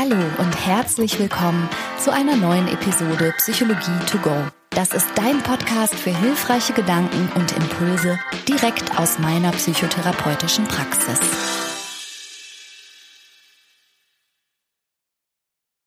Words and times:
Hallo 0.00 0.14
und 0.38 0.54
herzlich 0.64 1.18
willkommen 1.18 1.68
zu 1.98 2.12
einer 2.12 2.36
neuen 2.36 2.68
Episode 2.68 3.34
Psychologie 3.38 3.98
to 4.06 4.18
go. 4.18 4.30
Das 4.70 4.94
ist 4.94 5.08
dein 5.16 5.42
Podcast 5.42 5.96
für 5.96 6.16
hilfreiche 6.16 6.72
Gedanken 6.72 7.28
und 7.34 7.50
Impulse 7.56 8.16
direkt 8.46 8.96
aus 8.96 9.18
meiner 9.18 9.50
psychotherapeutischen 9.50 10.66
Praxis. 10.66 11.18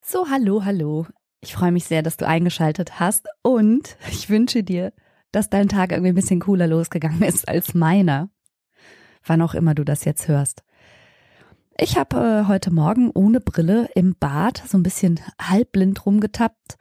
So, 0.06 0.30
hallo, 0.30 0.66
hallo. 0.66 1.08
Ich 1.40 1.54
freue 1.54 1.72
mich 1.72 1.86
sehr, 1.86 2.02
dass 2.02 2.18
du 2.18 2.28
eingeschaltet 2.28 3.00
hast 3.00 3.28
und 3.44 3.96
ich 4.12 4.30
wünsche 4.30 4.62
dir, 4.62 4.92
dass 5.32 5.50
dein 5.50 5.70
Tag 5.70 5.94
irgendwie 5.94 6.12
ein 6.12 6.16
bisschen 6.16 6.42
cooler 6.42 6.68
losgegangen 6.68 7.22
ist 7.22 7.48
als 7.48 7.74
meiner. 7.74 8.30
Wann 9.26 9.42
auch 9.42 9.54
immer 9.54 9.74
du 9.74 9.86
das 9.86 10.04
jetzt 10.04 10.28
hörst. 10.28 10.64
Ich 11.78 11.98
habe 11.98 12.44
äh, 12.44 12.48
heute 12.48 12.72
Morgen 12.72 13.12
ohne 13.12 13.40
Brille 13.40 13.90
im 13.96 14.16
Bad 14.20 14.62
so 14.68 14.78
ein 14.78 14.84
bisschen 14.84 15.20
halbblind 15.42 16.06
rumgetappt 16.06 16.78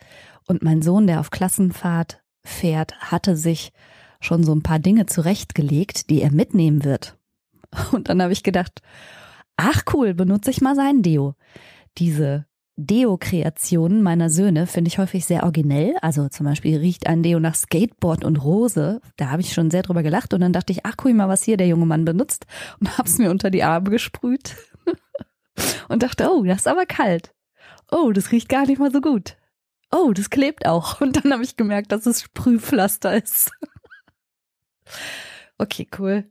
und 0.47 0.63
mein 0.63 0.83
Sohn, 0.83 1.07
der 1.07 1.21
auf 1.21 1.31
Klassenfahrt 1.31 2.23
fährt, 2.45 2.95
hatte 3.01 3.37
sich 3.37 3.73
schon 4.21 4.45
so 4.45 4.55
ein 4.55 4.63
paar 4.63 4.79
Dinge 4.79 5.07
zurechtgelegt, 5.07 6.11
die 6.11 6.21
er 6.21 6.31
mitnehmen 6.31 6.85
wird. 6.85 7.17
Und 7.93 8.09
dann 8.09 8.21
habe 8.21 8.33
ich 8.33 8.43
gedacht, 8.43 8.83
ach 9.57 9.83
cool, 9.95 10.13
benutze 10.13 10.51
ich 10.51 10.61
mal 10.61 10.75
sein 10.75 11.03
Deo. 11.03 11.35
Diese 11.97 12.47
Deo-Kreationen 12.77 14.03
meiner 14.03 14.29
Söhne 14.31 14.67
finde 14.67 14.89
ich 14.89 14.99
häufig 14.99 15.25
sehr 15.25 15.45
originell. 15.45 15.95
Also 16.03 16.29
zum 16.29 16.47
Beispiel 16.47 16.79
riecht 16.79 17.07
ein 17.07 17.23
Deo 17.23 17.39
nach 17.39 17.55
Skateboard 17.55 18.25
und 18.25 18.43
Rose. 18.43 19.01
Da 19.17 19.31
habe 19.31 19.43
ich 19.43 19.53
schon 19.53 19.71
sehr 19.71 19.83
drüber 19.83 20.03
gelacht 20.03 20.35
und 20.35 20.41
dann 20.41 20.53
dachte 20.53 20.73
ich, 20.73 20.85
ach 20.85 20.97
guck 20.97 21.15
mal, 21.15 21.29
was 21.29 21.43
hier 21.43 21.57
der 21.57 21.69
junge 21.69 21.87
Mann 21.87 22.05
benutzt 22.05 22.47
und 22.81 22.89
habe 22.99 23.09
es 23.09 23.19
mir 23.19 23.31
unter 23.31 23.51
die 23.51 23.63
Arme 23.63 23.91
gesprüht 23.91 24.57
und 25.89 26.03
dachte, 26.03 26.31
oh, 26.31 26.43
das 26.45 26.59
ist 26.59 26.69
aber 26.69 26.87
kalt. 26.87 27.35
Oh, 27.91 28.13
das 28.13 28.33
riecht 28.33 28.49
gar 28.49 28.67
nicht 28.67 28.79
mal 28.79 28.93
so 28.93 29.01
gut. 29.01 29.37
Oh, 29.91 30.13
das 30.13 30.31
klebt 30.31 30.67
auch. 30.67 31.01
Und 31.01 31.17
dann 31.17 31.33
habe 31.33 31.43
ich 31.43 31.57
gemerkt, 31.57 31.93
dass 31.93 32.07
es 32.07 32.23
Sprühpflaster 32.23 33.23
ist. 33.23 33.51
okay, 35.59 35.89
cool. 35.99 36.31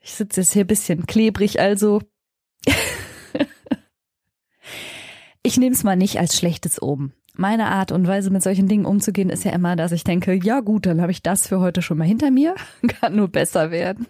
Ich 0.00 0.14
sitze 0.14 0.40
jetzt 0.40 0.52
hier 0.52 0.64
ein 0.64 0.68
bisschen 0.68 1.06
klebrig, 1.06 1.60
also 1.60 2.02
ich 5.42 5.56
nehme 5.58 5.74
es 5.74 5.84
mal 5.84 5.96
nicht 5.96 6.18
als 6.18 6.36
schlechtes 6.36 6.82
oben. 6.82 7.14
Meine 7.34 7.66
Art 7.68 7.92
und 7.92 8.06
Weise 8.06 8.30
mit 8.30 8.42
solchen 8.42 8.68
Dingen 8.68 8.84
umzugehen 8.84 9.30
ist 9.30 9.44
ja 9.44 9.52
immer, 9.52 9.76
dass 9.76 9.92
ich 9.92 10.04
denke, 10.04 10.34
ja 10.34 10.60
gut, 10.60 10.86
dann 10.86 11.00
habe 11.00 11.12
ich 11.12 11.22
das 11.22 11.46
für 11.46 11.60
heute 11.60 11.82
schon 11.82 11.98
mal 11.98 12.06
hinter 12.06 12.30
mir, 12.30 12.56
kann 13.00 13.16
nur 13.16 13.28
besser 13.28 13.70
werden. 13.70 14.06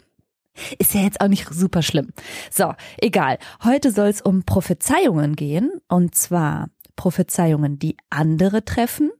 Ist 0.78 0.94
ja 0.94 1.00
jetzt 1.00 1.20
auch 1.20 1.28
nicht 1.28 1.48
super 1.50 1.82
schlimm. 1.82 2.12
So, 2.50 2.74
egal. 2.98 3.38
Heute 3.64 3.90
soll 3.90 4.08
es 4.08 4.20
um 4.20 4.44
Prophezeiungen 4.44 5.34
gehen, 5.34 5.70
und 5.88 6.14
zwar 6.14 6.68
Prophezeiungen, 6.96 7.78
die 7.78 7.96
andere 8.10 8.64
treffen, 8.64 9.10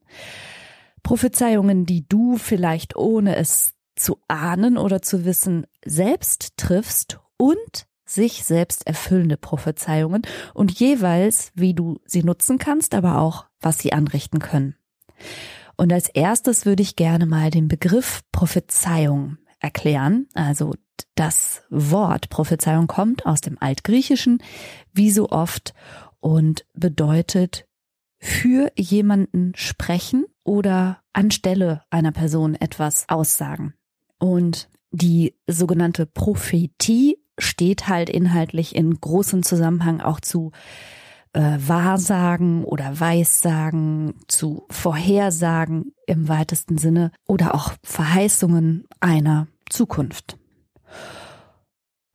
Prophezeiungen, 1.03 1.87
die 1.87 2.07
du 2.07 2.37
vielleicht 2.37 2.97
ohne 2.97 3.37
es 3.37 3.73
zu 3.97 4.19
ahnen 4.29 4.79
oder 4.79 5.03
zu 5.03 5.25
wissen 5.25 5.67
selbst 5.85 6.57
triffst 6.57 7.19
und 7.37 7.87
sich 8.05 8.45
selbst 8.45 8.87
erfüllende 8.87 9.37
Prophezeiungen 9.37 10.23
und 10.55 10.71
jeweils, 10.79 11.51
wie 11.55 11.75
du 11.75 11.99
sie 12.05 12.23
nutzen 12.23 12.59
kannst, 12.59 12.95
aber 12.95 13.19
auch, 13.19 13.47
was 13.61 13.79
sie 13.79 13.93
anrichten 13.93 14.39
können. 14.39 14.77
Und 15.77 15.93
als 15.93 16.09
erstes 16.09 16.67
würde 16.67 16.83
ich 16.83 16.97
gerne 16.97 17.27
mal 17.27 17.51
den 17.51 17.69
Begriff 17.69 18.23
Prophezeiung 18.31 19.39
erklären. 19.63 20.27
Also 20.35 20.75
das 21.15 21.63
Wort 21.71 22.29
Prophezeiung 22.29 22.87
kommt 22.87 23.27
aus 23.27 23.41
dem 23.41 23.57
Altgriechischen, 23.61 24.43
wie 24.93 25.11
so 25.11 25.31
oft, 25.31 25.75
und 26.21 26.65
bedeutet 26.75 27.67
für 28.19 28.71
jemanden 28.77 29.53
sprechen 29.57 30.27
oder 30.45 30.99
anstelle 31.13 31.83
einer 31.91 32.13
Person 32.13 32.55
etwas 32.55 33.09
aussagen. 33.09 33.75
Und 34.19 34.69
die 34.93 35.35
sogenannte 35.49 36.07
Prophetie 36.07 37.19
steht 37.39 37.89
halt 37.89 38.09
inhaltlich 38.09 38.77
in 38.77 39.01
großem 39.01 39.43
Zusammenhang 39.43 40.01
auch 40.01 40.21
zu 40.21 40.53
äh, 41.33 41.59
Wahrsagen 41.59 42.65
oder 42.65 43.01
Weissagen, 43.01 44.15
zu 44.29 44.67
Vorhersagen 44.71 45.93
im 46.07 46.29
weitesten 46.29 46.79
Sinne 46.79 47.11
oder 47.27 47.55
auch 47.55 47.73
Verheißungen 47.83 48.87
einer 49.01 49.49
Zukunft. 49.73 50.39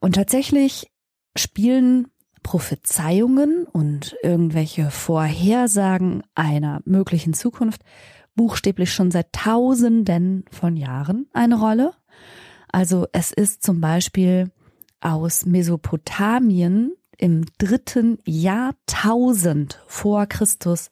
Und 0.00 0.14
tatsächlich 0.14 0.90
spielen 1.36 2.08
Prophezeiungen 2.42 3.64
und 3.64 4.16
irgendwelche 4.22 4.90
Vorhersagen 4.90 6.22
einer 6.34 6.80
möglichen 6.84 7.34
Zukunft 7.34 7.82
buchstäblich 8.34 8.92
schon 8.92 9.10
seit 9.10 9.32
Tausenden 9.32 10.44
von 10.50 10.76
Jahren 10.76 11.26
eine 11.32 11.58
Rolle. 11.58 11.92
Also 12.70 13.06
es 13.12 13.32
ist 13.32 13.62
zum 13.62 13.80
Beispiel 13.80 14.50
aus 15.00 15.44
Mesopotamien 15.44 16.92
im 17.18 17.44
dritten 17.58 18.18
Jahrtausend 18.24 19.82
vor 19.86 20.26
Christus 20.26 20.90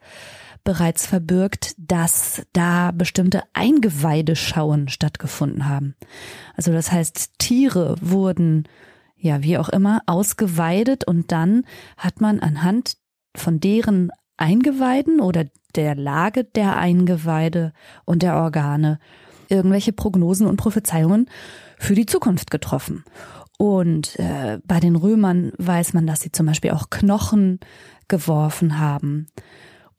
bereits 0.67 1.07
verbirgt, 1.07 1.77
dass 1.79 2.43
da 2.53 2.91
bestimmte 2.91 3.45
Eingeweideschauen 3.55 4.89
stattgefunden 4.89 5.69
haben. 5.69 5.95
Also 6.57 6.73
das 6.73 6.91
heißt, 6.91 7.39
Tiere 7.39 7.95
wurden, 8.01 8.65
ja, 9.17 9.43
wie 9.45 9.59
auch 9.59 9.69
immer, 9.69 10.03
ausgeweidet 10.07 11.07
und 11.07 11.31
dann 11.31 11.65
hat 11.97 12.21
man 12.21 12.41
anhand 12.41 12.97
von 13.35 13.61
deren 13.61 14.11
Eingeweiden 14.37 15.21
oder 15.21 15.47
der 15.77 15.95
Lage 15.95 16.43
der 16.43 16.77
Eingeweide 16.77 17.73
und 18.05 18.23
der 18.23 18.37
Organe 18.37 18.99
irgendwelche 19.49 19.93
Prognosen 19.93 20.49
und 20.49 20.57
Prophezeiungen 20.57 21.31
für 21.79 21.95
die 21.95 22.07
Zukunft 22.07 22.51
getroffen. 22.51 23.05
Und 23.57 24.19
äh, 24.19 24.59
bei 24.67 24.81
den 24.81 24.97
Römern 24.97 25.53
weiß 25.59 25.93
man, 25.93 26.09
dass 26.09 26.23
sie 26.23 26.33
zum 26.33 26.47
Beispiel 26.47 26.73
auch 26.73 26.91
Knochen 26.91 27.61
geworfen 28.09 28.81
haben 28.81 29.29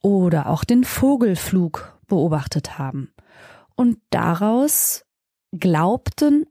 oder 0.02 0.48
auch 0.48 0.64
den 0.64 0.84
Vogelflug 0.84 1.98
beobachtet 2.06 2.78
haben. 2.78 3.12
Und 3.74 3.98
daraus 4.10 5.04
glaubten, 5.52 6.46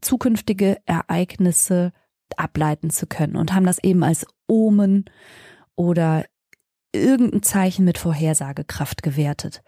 zukünftige 0.00 0.78
Ereignisse 0.86 1.92
ableiten 2.36 2.90
zu 2.90 3.06
können 3.06 3.36
und 3.36 3.52
haben 3.52 3.66
das 3.66 3.82
eben 3.82 4.02
als 4.02 4.26
Omen 4.46 5.04
oder 5.74 6.24
irgendein 6.92 7.42
Zeichen 7.42 7.84
mit 7.84 7.98
Vorhersagekraft 7.98 9.02
gewertet. 9.02 9.62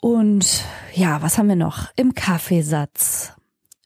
Und 0.00 0.64
ja, 0.94 1.22
was 1.22 1.38
haben 1.38 1.48
wir 1.48 1.56
noch? 1.56 1.90
Im 1.96 2.14
Kaffeesatz 2.14 3.34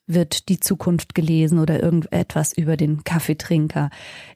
wird 0.06 0.48
die 0.48 0.60
Zukunft 0.60 1.14
gelesen 1.14 1.58
oder 1.58 1.82
irgendetwas 1.82 2.52
über 2.52 2.76
den 2.76 3.04
Kaffeetrinker. 3.04 3.90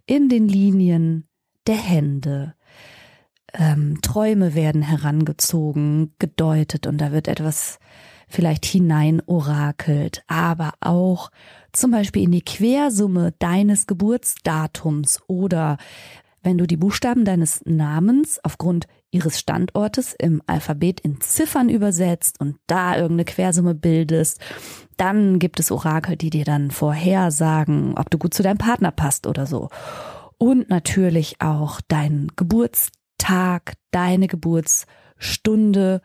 In 0.06 0.28
den 0.28 0.48
Linien 0.48 1.28
der 1.66 1.76
Hände. 1.76 2.54
Ähm, 3.54 4.00
Träume 4.02 4.54
werden 4.54 4.82
herangezogen, 4.82 6.12
gedeutet 6.18 6.86
und 6.86 6.98
da 6.98 7.12
wird 7.12 7.28
etwas 7.28 7.78
vielleicht 8.28 8.66
hinein 8.66 9.22
orakelt, 9.26 10.22
aber 10.26 10.74
auch 10.80 11.30
zum 11.72 11.90
Beispiel 11.90 12.24
in 12.24 12.32
die 12.32 12.42
Quersumme 12.42 13.34
deines 13.38 13.86
Geburtsdatums 13.86 15.20
oder 15.28 15.76
wenn 16.42 16.58
du 16.58 16.66
die 16.66 16.76
Buchstaben 16.76 17.24
deines 17.24 17.60
Namens 17.64 18.38
aufgrund 18.44 18.86
ihres 19.10 19.38
Standortes 19.38 20.14
im 20.16 20.42
Alphabet 20.46 21.00
in 21.00 21.20
Ziffern 21.20 21.68
übersetzt 21.68 22.40
und 22.40 22.56
da 22.66 22.94
irgendeine 22.94 23.24
Quersumme 23.24 23.74
bildest, 23.74 24.40
dann 24.96 25.38
gibt 25.38 25.58
es 25.58 25.72
Orakel, 25.72 26.16
die 26.16 26.30
dir 26.30 26.44
dann 26.44 26.70
vorhersagen, 26.70 27.96
ob 27.96 28.10
du 28.10 28.18
gut 28.18 28.34
zu 28.34 28.42
deinem 28.42 28.58
Partner 28.58 28.92
passt 28.92 29.26
oder 29.26 29.46
so. 29.46 29.70
Und 30.38 30.68
natürlich 30.68 31.40
auch 31.40 31.80
dein 31.88 32.30
Geburtstag, 32.36 32.92
deine 33.90 34.28
Geburtsstunde 34.28 36.00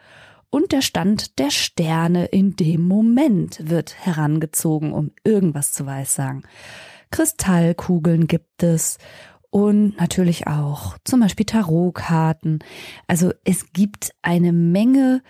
und 0.49 0.71
der 0.71 0.81
Stand 0.81 1.39
der 1.39 1.49
Sterne 1.49 2.25
in 2.25 2.55
dem 2.55 2.87
Moment 2.87 3.69
wird 3.69 3.95
herangezogen, 4.05 4.91
um 4.91 5.11
irgendwas 5.23 5.71
zu 5.71 5.85
weissagen. 5.85 6.43
Kristallkugeln 7.09 8.27
gibt 8.27 8.63
es 8.63 8.97
und 9.49 9.97
natürlich 9.97 10.47
auch 10.47 10.97
zum 11.03 11.21
Beispiel 11.21 11.45
Tarotkarten. 11.45 12.59
Also 13.07 13.33
es 13.43 13.73
gibt 13.73 14.11
eine 14.21 14.53
Menge, 14.53 15.21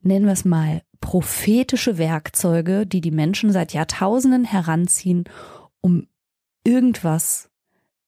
nennen 0.00 0.26
wir 0.26 0.32
es 0.32 0.44
mal, 0.44 0.82
prophetische 1.00 1.98
Werkzeuge, 1.98 2.86
die 2.86 3.00
die 3.00 3.10
Menschen 3.10 3.52
seit 3.52 3.72
Jahrtausenden 3.72 4.44
heranziehen, 4.44 5.24
um 5.80 6.06
irgendwas 6.64 7.50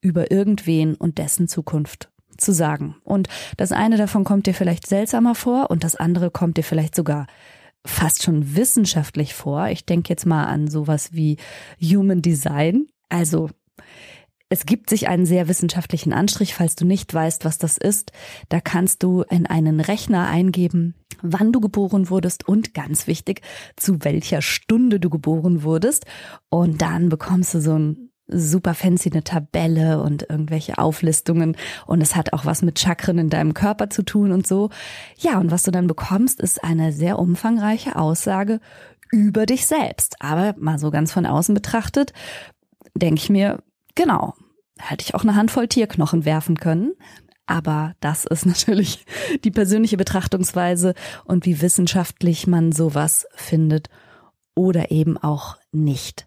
über 0.01 0.31
irgendwen 0.31 0.95
und 0.95 1.19
dessen 1.19 1.49
Zukunft 1.49 2.11
zu 2.37 2.53
sagen. 2.53 2.97
Und 3.05 3.29
das 3.57 3.73
eine 3.73 3.97
davon 3.97 4.25
kommt 4.25 4.47
dir 4.47 4.55
vielleicht 4.55 4.87
seltsamer 4.87 5.35
vor 5.35 5.71
und 5.71 5.85
das 5.85 5.97
andere 5.97 6.31
kommt 6.31 6.57
dir 6.57 6.65
vielleicht 6.65 6.95
sogar 6.95 7.27
fast 7.87 8.23
schon 8.23 8.57
wissenschaftlich 8.57 9.35
vor. 9.35 9.69
Ich 9.69 9.85
denke 9.85 10.09
jetzt 10.09 10.27
mal 10.27 10.45
an 10.45 10.69
sowas 10.69 11.11
wie 11.13 11.37
Human 11.81 12.23
Design. 12.23 12.87
Also 13.09 13.51
es 14.49 14.67
gibt 14.67 14.89
sich 14.89 15.09
einen 15.09 15.27
sehr 15.27 15.49
wissenschaftlichen 15.49 16.13
Anstrich, 16.13 16.55
falls 16.55 16.77
du 16.77 16.87
nicht 16.87 17.13
weißt, 17.13 17.45
was 17.45 17.59
das 17.59 17.77
ist. 17.77 18.13
Da 18.49 18.61
kannst 18.61 19.03
du 19.03 19.23
in 19.23 19.47
einen 19.47 19.81
Rechner 19.81 20.29
eingeben, 20.29 20.95
wann 21.23 21.53
du 21.53 21.61
geboren 21.61 22.09
wurdest 22.09 22.47
und 22.47 22.75
ganz 22.75 23.07
wichtig, 23.07 23.41
zu 23.77 24.05
welcher 24.05 24.43
Stunde 24.43 25.01
du 25.01 25.11
geboren 25.11 25.63
wurdest. 25.63 26.07
Und 26.51 26.83
dann 26.83 27.09
bekommst 27.09 27.55
du 27.55 27.61
so 27.61 27.79
ein 27.79 28.11
super 28.27 28.75
fancy 28.75 29.11
eine 29.11 29.23
Tabelle 29.23 30.03
und 30.03 30.27
irgendwelche 30.29 30.79
Auflistungen 30.79 31.57
und 31.87 32.01
es 32.01 32.17
hat 32.17 32.33
auch 32.33 32.45
was 32.45 32.63
mit 32.63 32.79
Chakren 32.79 33.19
in 33.19 33.31
deinem 33.31 33.55
Körper 33.55 33.91
zu 33.91 34.03
tun 34.03 34.33
und 34.33 34.47
so. 34.47 34.71
Ja, 35.19 35.39
und 35.39 35.51
was 35.51 35.63
du 35.63 35.71
dann 35.71 35.87
bekommst, 35.87 36.41
ist 36.41 36.65
eine 36.65 36.93
sehr 36.93 37.19
umfangreiche 37.19 37.97
Aussage 37.97 38.61
über 39.11 39.47
dich 39.47 39.67
selbst. 39.67 40.17
Aber 40.21 40.55
mal 40.59 40.79
so 40.79 40.91
ganz 40.91 41.13
von 41.13 41.27
außen 41.27 41.55
betrachtet, 41.55 42.13
denke 42.95 43.21
ich 43.21 43.31
mir, 43.31 43.63
genau, 43.95 44.35
hätte 44.79 45.05
ich 45.05 45.15
auch 45.15 45.23
eine 45.23 45.37
Handvoll 45.37 45.69
Tierknochen 45.69 46.25
werfen 46.25 46.57
können. 46.57 46.93
Aber 47.47 47.95
das 48.01 48.25
ist 48.25 48.47
natürlich 48.47 49.05
die 49.45 49.51
persönliche 49.51 49.97
Betrachtungsweise 49.97 50.95
und 51.25 51.47
wie 51.47 51.61
wissenschaftlich 51.61 52.47
man 52.47 52.73
sowas 52.73 53.27
findet 53.35 53.89
oder 54.55 54.91
eben 54.91 55.19
auch 55.19 55.57
nicht. 55.73 56.27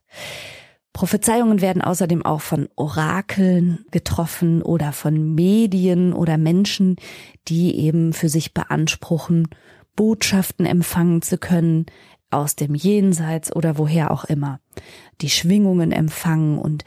Prophezeiungen 0.97 1.61
werden 1.61 1.83
außerdem 1.83 2.25
auch 2.25 2.41
von 2.41 2.69
Orakeln 2.75 3.85
getroffen 3.91 4.63
oder 4.63 4.93
von 4.93 5.35
Medien 5.35 6.11
oder 6.11 6.39
Menschen, 6.39 6.95
die 7.47 7.75
eben 7.75 8.13
für 8.13 8.29
sich 8.29 8.55
beanspruchen, 8.55 9.47
Botschaften 9.95 10.65
empfangen 10.65 11.21
zu 11.21 11.37
können 11.37 11.85
aus 12.31 12.55
dem 12.55 12.73
Jenseits 12.73 13.55
oder 13.55 13.77
woher 13.77 14.09
auch 14.09 14.25
immer. 14.25 14.59
Die 15.21 15.29
Schwingungen 15.29 15.91
empfangen 15.91 16.57
und 16.57 16.83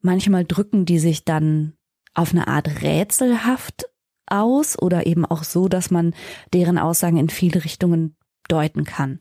manchmal 0.00 0.44
drücken 0.44 0.84
die 0.84 1.00
sich 1.00 1.24
dann 1.24 1.72
auf 2.14 2.30
eine 2.30 2.46
Art 2.46 2.82
rätselhaft 2.82 3.86
aus 4.26 4.80
oder 4.80 5.06
eben 5.08 5.26
auch 5.26 5.42
so, 5.42 5.66
dass 5.66 5.90
man 5.90 6.14
deren 6.52 6.78
Aussagen 6.78 7.16
in 7.16 7.30
viele 7.30 7.64
Richtungen 7.64 8.14
deuten 8.46 8.84
kann. 8.84 9.18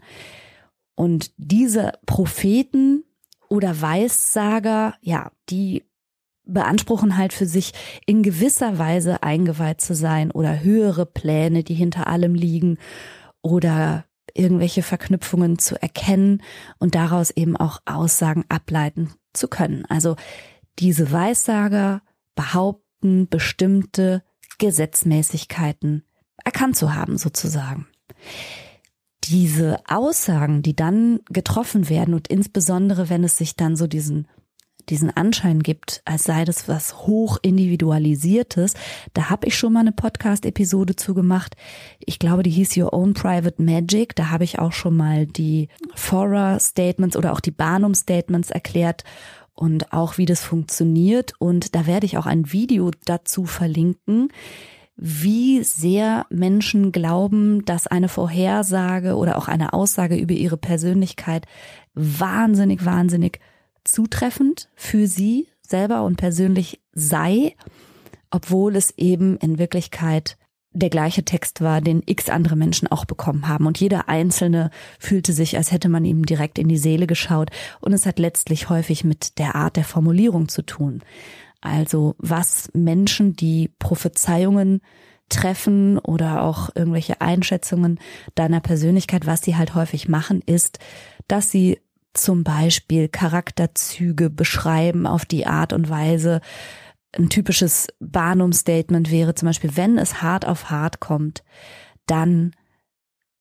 Und 0.94 1.32
diese 1.38 1.94
Propheten 2.06 3.06
oder 3.50 3.82
Weissager, 3.82 4.96
ja, 5.02 5.32
die 5.50 5.84
beanspruchen 6.46 7.18
halt 7.18 7.34
für 7.34 7.46
sich 7.46 7.74
in 8.06 8.24
gewisser 8.24 8.78
Weise 8.78 9.22
eingeweiht 9.24 9.82
zu 9.82 9.94
sein 9.94 10.32
oder 10.32 10.62
höhere 10.62 11.06
Pläne, 11.06 11.64
die 11.64 11.76
hinter 11.76 12.08
allem 12.08 12.34
liegen 12.34 12.78
oder 13.42 14.06
irgendwelche 14.34 14.84
Verknüpfungen 14.84 15.60
zu 15.60 15.82
erkennen 15.82 16.42
und 16.80 16.96
daraus 16.96 17.32
eben 17.32 17.58
auch 17.58 17.80
Aussagen 17.86 18.46
ableiten 18.50 19.14
zu 19.34 19.48
können. 19.48 19.86
Also 19.90 20.16
diese 20.80 21.12
Weissager 21.12 22.02
behaupten 22.36 23.28
bestimmte 23.28 24.24
Gesetzmäßigkeiten 24.58 26.04
erkannt 26.44 26.78
zu 26.78 26.96
haben 26.96 27.18
sozusagen 27.18 27.88
diese 29.24 29.80
Aussagen, 29.88 30.62
die 30.62 30.76
dann 30.76 31.20
getroffen 31.30 31.90
werden 31.90 32.14
und 32.14 32.28
insbesondere 32.28 33.10
wenn 33.10 33.24
es 33.24 33.38
sich 33.38 33.56
dann 33.56 33.76
so 33.76 33.88
diesen 33.88 34.28
diesen 34.90 35.16
Anschein 35.16 35.62
gibt, 35.62 36.02
als 36.06 36.24
sei 36.24 36.46
das 36.46 36.68
was 36.68 37.06
hoch 37.06 37.38
individualisiertes. 37.42 38.74
Da 39.14 39.30
habe 39.30 39.48
ich 39.48 39.58
schon 39.58 39.74
mal 39.74 39.82
eine 39.82 39.92
Podcast-Episode 39.92 40.96
zu 40.96 41.14
gemacht. 41.14 41.56
Ich 42.00 42.20
glaube, 42.20 42.44
die 42.44 42.50
hieß 42.50 42.76
Your 42.78 42.94
Own 42.94 43.14
Private 43.14 43.62
Magic. 43.62 44.16
Da 44.16 44.30
habe 44.30 44.44
ich 44.44 44.60
auch 44.60 44.72
schon 44.72 44.98
mal 44.98 45.28
die 45.28 45.70
Fora-Statements 45.96 47.16
oder 47.16 47.34
auch 47.34 47.40
die 47.40 47.52
Barnum-Statements 47.52 48.50
erklärt 48.50 49.04
und 49.54 49.94
auch 49.94 50.18
wie 50.18 50.26
das 50.26 50.44
funktioniert. 50.44 51.34
Und 51.40 51.76
da 51.76 51.86
werde 51.86 52.06
ich 52.06 52.18
auch 52.18 52.26
ein 52.26 52.52
Video 52.52 52.92
dazu 53.06 53.46
verlinken, 53.46 54.30
wie 55.02 55.64
sehr 55.64 56.26
Menschen 56.30 56.92
glauben, 56.92 57.64
dass 57.64 57.88
eine 57.88 58.10
Vorhersage 58.10 59.16
oder 59.16 59.38
auch 59.38 59.48
eine 59.48 59.72
Aussage 59.72 60.18
über 60.18 60.34
ihre 60.34 60.58
Persönlichkeit 60.58 61.46
wahnsinnig, 61.94 62.84
wahnsinnig 62.86 63.40
zutreffend 63.86 64.68
für 64.76 65.08
sie 65.08 65.48
selber 65.62 66.04
und 66.04 66.18
persönlich 66.18 66.82
sei, 66.92 67.56
obwohl 68.30 68.76
es 68.76 68.94
eben 68.98 69.38
in 69.38 69.58
Wirklichkeit 69.58 70.38
der 70.72 70.90
gleiche 70.90 71.24
Text 71.24 71.62
war, 71.62 71.80
den 71.80 72.04
x 72.06 72.30
andere 72.30 72.58
Menschen 72.58 72.88
auch 72.90 73.06
bekommen 73.06 73.48
haben. 73.48 73.68
Und 73.68 73.80
jeder 73.80 74.10
Einzelne 74.10 74.70
fühlte 75.00 75.32
sich, 75.32 75.56
als 75.56 75.72
hätte 75.72 75.88
man 75.88 76.04
ihm 76.04 76.26
direkt 76.26 76.60
in 76.60 76.68
die 76.68 76.78
Seele 76.78 77.08
geschaut. 77.08 77.52
Und 77.80 77.94
es 77.94 78.06
hat 78.06 78.20
letztlich 78.20 78.70
häufig 78.70 79.06
mit 79.06 79.40
der 79.40 79.56
Art 79.56 79.78
der 79.78 79.86
Formulierung 79.86 80.50
zu 80.50 80.62
tun. 80.62 81.02
Also 81.62 82.16
was 82.18 82.70
Menschen, 82.74 83.36
die 83.36 83.70
Prophezeiungen 83.80 84.82
treffen 85.30 85.98
oder 86.00 86.42
auch 86.42 86.70
irgendwelche 86.76 87.22
Einschätzungen 87.22 88.00
deiner 88.36 88.60
Persönlichkeit, 88.60 89.26
was 89.26 89.42
sie 89.42 89.56
halt 89.56 89.76
häufig 89.76 90.08
machen, 90.08 90.42
ist, 90.46 90.80
dass 91.28 91.52
sie 91.52 91.80
zum 92.14 92.44
Beispiel 92.44 93.08
Charakterzüge 93.08 94.30
beschreiben 94.30 95.06
auf 95.06 95.26
die 95.26 95.46
Art 95.46 95.74
und 95.74 95.90
Weise. 95.90 96.42
Ein 97.16 97.30
typisches 97.30 97.88
Barnum-Statement 98.00 99.12
wäre 99.12 99.36
zum 99.36 99.48
Beispiel, 99.48 99.76
wenn 99.78 99.98
es 99.98 100.22
hart 100.22 100.46
auf 100.46 100.70
hart 100.70 101.00
kommt, 101.00 101.44
dann 102.08 102.52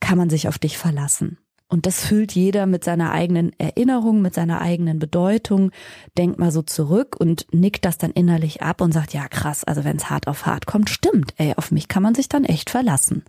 kann 0.01 0.19
man 0.19 0.31
sich 0.31 0.49
auf 0.49 0.59
dich 0.59 0.79
verlassen. 0.79 1.39
Und 1.71 1.85
das 1.85 2.05
füllt 2.05 2.33
jeder 2.33 2.65
mit 2.65 2.83
seiner 2.83 3.13
eigenen 3.13 3.53
Erinnerung, 3.59 4.23
mit 4.23 4.33
seiner 4.33 4.63
eigenen 4.63 4.99
Bedeutung, 4.99 5.71
denkt 6.17 6.39
mal 6.39 6.51
so 6.51 6.63
zurück 6.63 7.17
und 7.19 7.47
nickt 7.53 7.85
das 7.85 7.99
dann 7.99 8.11
innerlich 8.11 8.63
ab 8.63 8.81
und 8.81 8.93
sagt, 8.93 9.13
ja 9.13 9.29
krass, 9.29 9.65
also 9.65 9.85
wenn 9.85 9.97
es 9.97 10.09
hart 10.09 10.29
auf 10.29 10.47
hart 10.47 10.65
kommt, 10.65 10.89
stimmt, 10.89 11.35
ey, 11.37 11.53
auf 11.57 11.71
mich 11.71 11.89
kann 11.89 12.03
man 12.03 12.15
sich 12.15 12.29
dann 12.29 12.45
echt 12.45 12.71
verlassen. 12.71 13.23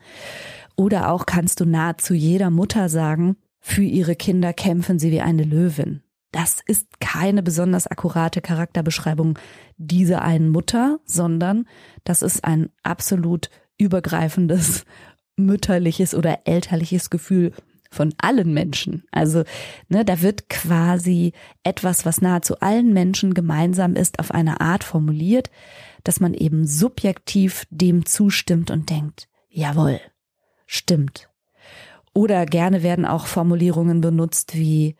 Oder 0.77 1.12
auch 1.12 1.25
kannst 1.25 1.59
du 1.59 1.65
nahezu 1.65 2.13
jeder 2.13 2.50
Mutter 2.50 2.88
sagen, 2.88 3.36
für 3.59 3.83
ihre 3.83 4.15
Kinder 4.15 4.53
kämpfen 4.53 5.00
sie 5.00 5.12
wie 5.12 5.19
eine 5.19 5.44
Löwin. 5.44 6.01
Das 6.31 6.59
ist 6.65 7.01
keine 7.01 7.44
besonders 7.44 7.88
akkurate 7.88 8.39
Charakterbeschreibung 8.39 9.38
dieser 9.75 10.21
einen 10.21 10.50
Mutter, 10.50 11.00
sondern 11.03 11.65
das 12.06 12.21
ist 12.21 12.45
ein 12.45 12.69
absolut 12.83 13.50
übergreifendes 13.77 14.85
mütterliches 15.35 16.13
oder 16.13 16.39
elterliches 16.45 17.09
Gefühl 17.09 17.53
von 17.89 18.13
allen 18.18 18.53
Menschen. 18.53 19.03
Also 19.12 19.44
ne, 19.88 20.06
da 20.06 20.21
wird 20.21 20.50
quasi 20.50 21.33
etwas, 21.63 22.06
was 22.06 22.21
nahezu 22.21 22.59
allen 22.59 22.94
Menschen 22.94 23.33
gemeinsam 23.33 23.95
ist, 23.95 24.19
auf 24.19 24.31
eine 24.31 24.62
Art 24.62 24.83
formuliert, 24.83 25.50
dass 26.03 26.19
man 26.19 26.33
eben 26.33 26.65
subjektiv 26.65 27.65
dem 27.69 28.06
zustimmt 28.06 28.71
und 28.71 28.90
denkt, 28.90 29.28
jawohl, 29.49 29.99
stimmt. 30.66 31.30
Oder 32.13 32.45
gerne 32.45 32.83
werden 32.83 33.06
auch 33.06 33.28
Formulierungen 33.28 34.02
benutzt 34.02 34.56
wie 34.56 34.95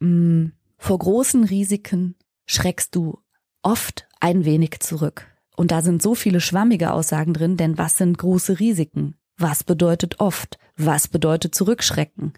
mh, 0.00 0.08
mm, 0.08 0.52
vor 0.78 0.98
großen 0.98 1.44
Risiken 1.44 2.16
schreckst 2.46 2.94
du 2.96 3.18
oft 3.62 4.08
ein 4.18 4.46
wenig 4.46 4.80
zurück. 4.80 5.26
Und 5.56 5.72
da 5.72 5.82
sind 5.82 6.00
so 6.00 6.14
viele 6.14 6.40
schwammige 6.40 6.92
Aussagen 6.92 7.34
drin, 7.34 7.58
denn 7.58 7.76
was 7.76 7.98
sind 7.98 8.16
große 8.16 8.60
Risiken? 8.60 9.14
Was 9.40 9.64
bedeutet 9.64 10.20
oft? 10.20 10.58
Was 10.76 11.08
bedeutet 11.08 11.54
zurückschrecken? 11.54 12.34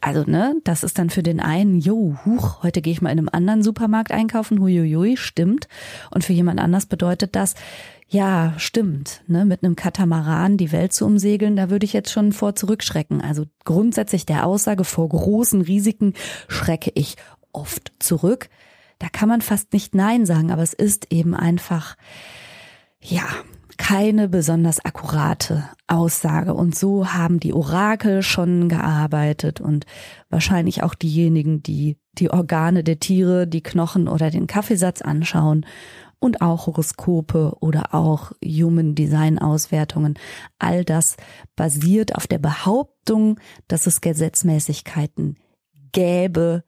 Also, 0.00 0.24
ne, 0.26 0.56
das 0.64 0.82
ist 0.82 0.98
dann 0.98 1.10
für 1.10 1.22
den 1.22 1.38
einen, 1.38 1.78
jo, 1.78 2.16
huch, 2.24 2.62
heute 2.62 2.82
gehe 2.82 2.92
ich 2.92 3.02
mal 3.02 3.10
in 3.10 3.18
einem 3.18 3.28
anderen 3.30 3.62
Supermarkt 3.62 4.10
einkaufen, 4.10 4.58
huiuiui, 4.58 5.16
stimmt. 5.16 5.68
Und 6.10 6.24
für 6.24 6.32
jemand 6.32 6.60
anders 6.60 6.86
bedeutet 6.86 7.36
das, 7.36 7.54
ja, 8.08 8.54
stimmt, 8.56 9.22
ne, 9.26 9.44
mit 9.44 9.62
einem 9.62 9.76
Katamaran 9.76 10.56
die 10.56 10.72
Welt 10.72 10.94
zu 10.94 11.04
umsegeln, 11.04 11.56
da 11.56 11.68
würde 11.68 11.84
ich 11.84 11.92
jetzt 11.92 12.10
schon 12.10 12.32
vor 12.32 12.54
zurückschrecken. 12.54 13.20
Also 13.20 13.44
grundsätzlich 13.64 14.24
der 14.24 14.46
Aussage 14.46 14.84
vor 14.84 15.08
großen 15.08 15.60
Risiken 15.60 16.14
schrecke 16.48 16.90
ich 16.94 17.16
oft 17.52 17.92
zurück. 17.98 18.48
Da 18.98 19.08
kann 19.10 19.28
man 19.28 19.42
fast 19.42 19.74
nicht 19.74 19.94
Nein 19.94 20.24
sagen, 20.24 20.50
aber 20.50 20.62
es 20.62 20.72
ist 20.72 21.12
eben 21.12 21.34
einfach, 21.34 21.96
ja, 23.00 23.26
keine 23.78 24.28
besonders 24.28 24.84
akkurate 24.84 25.68
Aussage. 25.86 26.54
Und 26.54 26.74
so 26.74 27.12
haben 27.12 27.40
die 27.40 27.52
Orakel 27.52 28.22
schon 28.22 28.68
gearbeitet 28.68 29.60
und 29.60 29.86
wahrscheinlich 30.30 30.82
auch 30.82 30.94
diejenigen, 30.94 31.62
die 31.62 31.98
die 32.18 32.30
Organe 32.30 32.84
der 32.84 33.00
Tiere, 33.00 33.46
die 33.46 33.62
Knochen 33.62 34.08
oder 34.08 34.30
den 34.30 34.46
Kaffeesatz 34.46 35.02
anschauen 35.02 35.66
und 36.18 36.40
auch 36.40 36.66
Horoskope 36.66 37.56
oder 37.60 37.94
auch 37.94 38.32
Human 38.42 38.94
Design 38.94 39.38
Auswertungen. 39.38 40.18
All 40.58 40.84
das 40.84 41.16
basiert 41.54 42.14
auf 42.14 42.26
der 42.26 42.38
Behauptung, 42.38 43.38
dass 43.68 43.86
es 43.86 44.00
Gesetzmäßigkeiten 44.00 45.36
gäbe, 45.92 46.64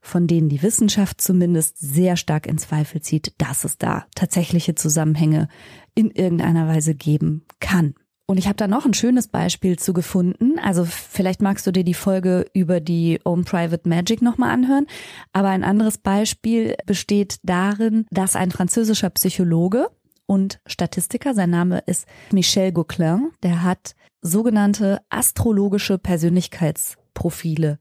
von 0.00 0.26
denen 0.26 0.48
die 0.48 0.62
Wissenschaft 0.62 1.20
zumindest 1.20 1.78
sehr 1.78 2.16
stark 2.16 2.46
in 2.46 2.58
Zweifel 2.58 3.00
zieht, 3.00 3.32
dass 3.38 3.64
es 3.64 3.78
da 3.78 4.06
tatsächliche 4.14 4.74
Zusammenhänge 4.74 5.48
in 5.94 6.10
irgendeiner 6.10 6.68
Weise 6.68 6.94
geben 6.94 7.44
kann. 7.60 7.94
Und 8.26 8.38
ich 8.38 8.46
habe 8.46 8.56
da 8.56 8.66
noch 8.66 8.86
ein 8.86 8.94
schönes 8.94 9.28
Beispiel 9.28 9.78
zu 9.78 9.92
gefunden. 9.92 10.58
Also 10.58 10.86
vielleicht 10.86 11.42
magst 11.42 11.66
du 11.66 11.72
dir 11.72 11.84
die 11.84 11.92
Folge 11.92 12.46
über 12.54 12.80
die 12.80 13.20
Own 13.24 13.44
Private 13.44 13.86
Magic 13.86 14.22
nochmal 14.22 14.50
anhören. 14.50 14.86
Aber 15.32 15.48
ein 15.48 15.62
anderes 15.62 15.98
Beispiel 15.98 16.74
besteht 16.86 17.38
darin, 17.42 18.06
dass 18.10 18.34
ein 18.34 18.50
französischer 18.50 19.10
Psychologe 19.10 19.88
und 20.26 20.60
Statistiker, 20.66 21.34
sein 21.34 21.50
Name 21.50 21.82
ist 21.84 22.06
Michel 22.32 22.72
Gauquelin, 22.72 23.30
der 23.42 23.62
hat 23.62 23.94
sogenannte 24.22 25.02
astrologische 25.10 25.98
Persönlichkeitsprofile 25.98 27.78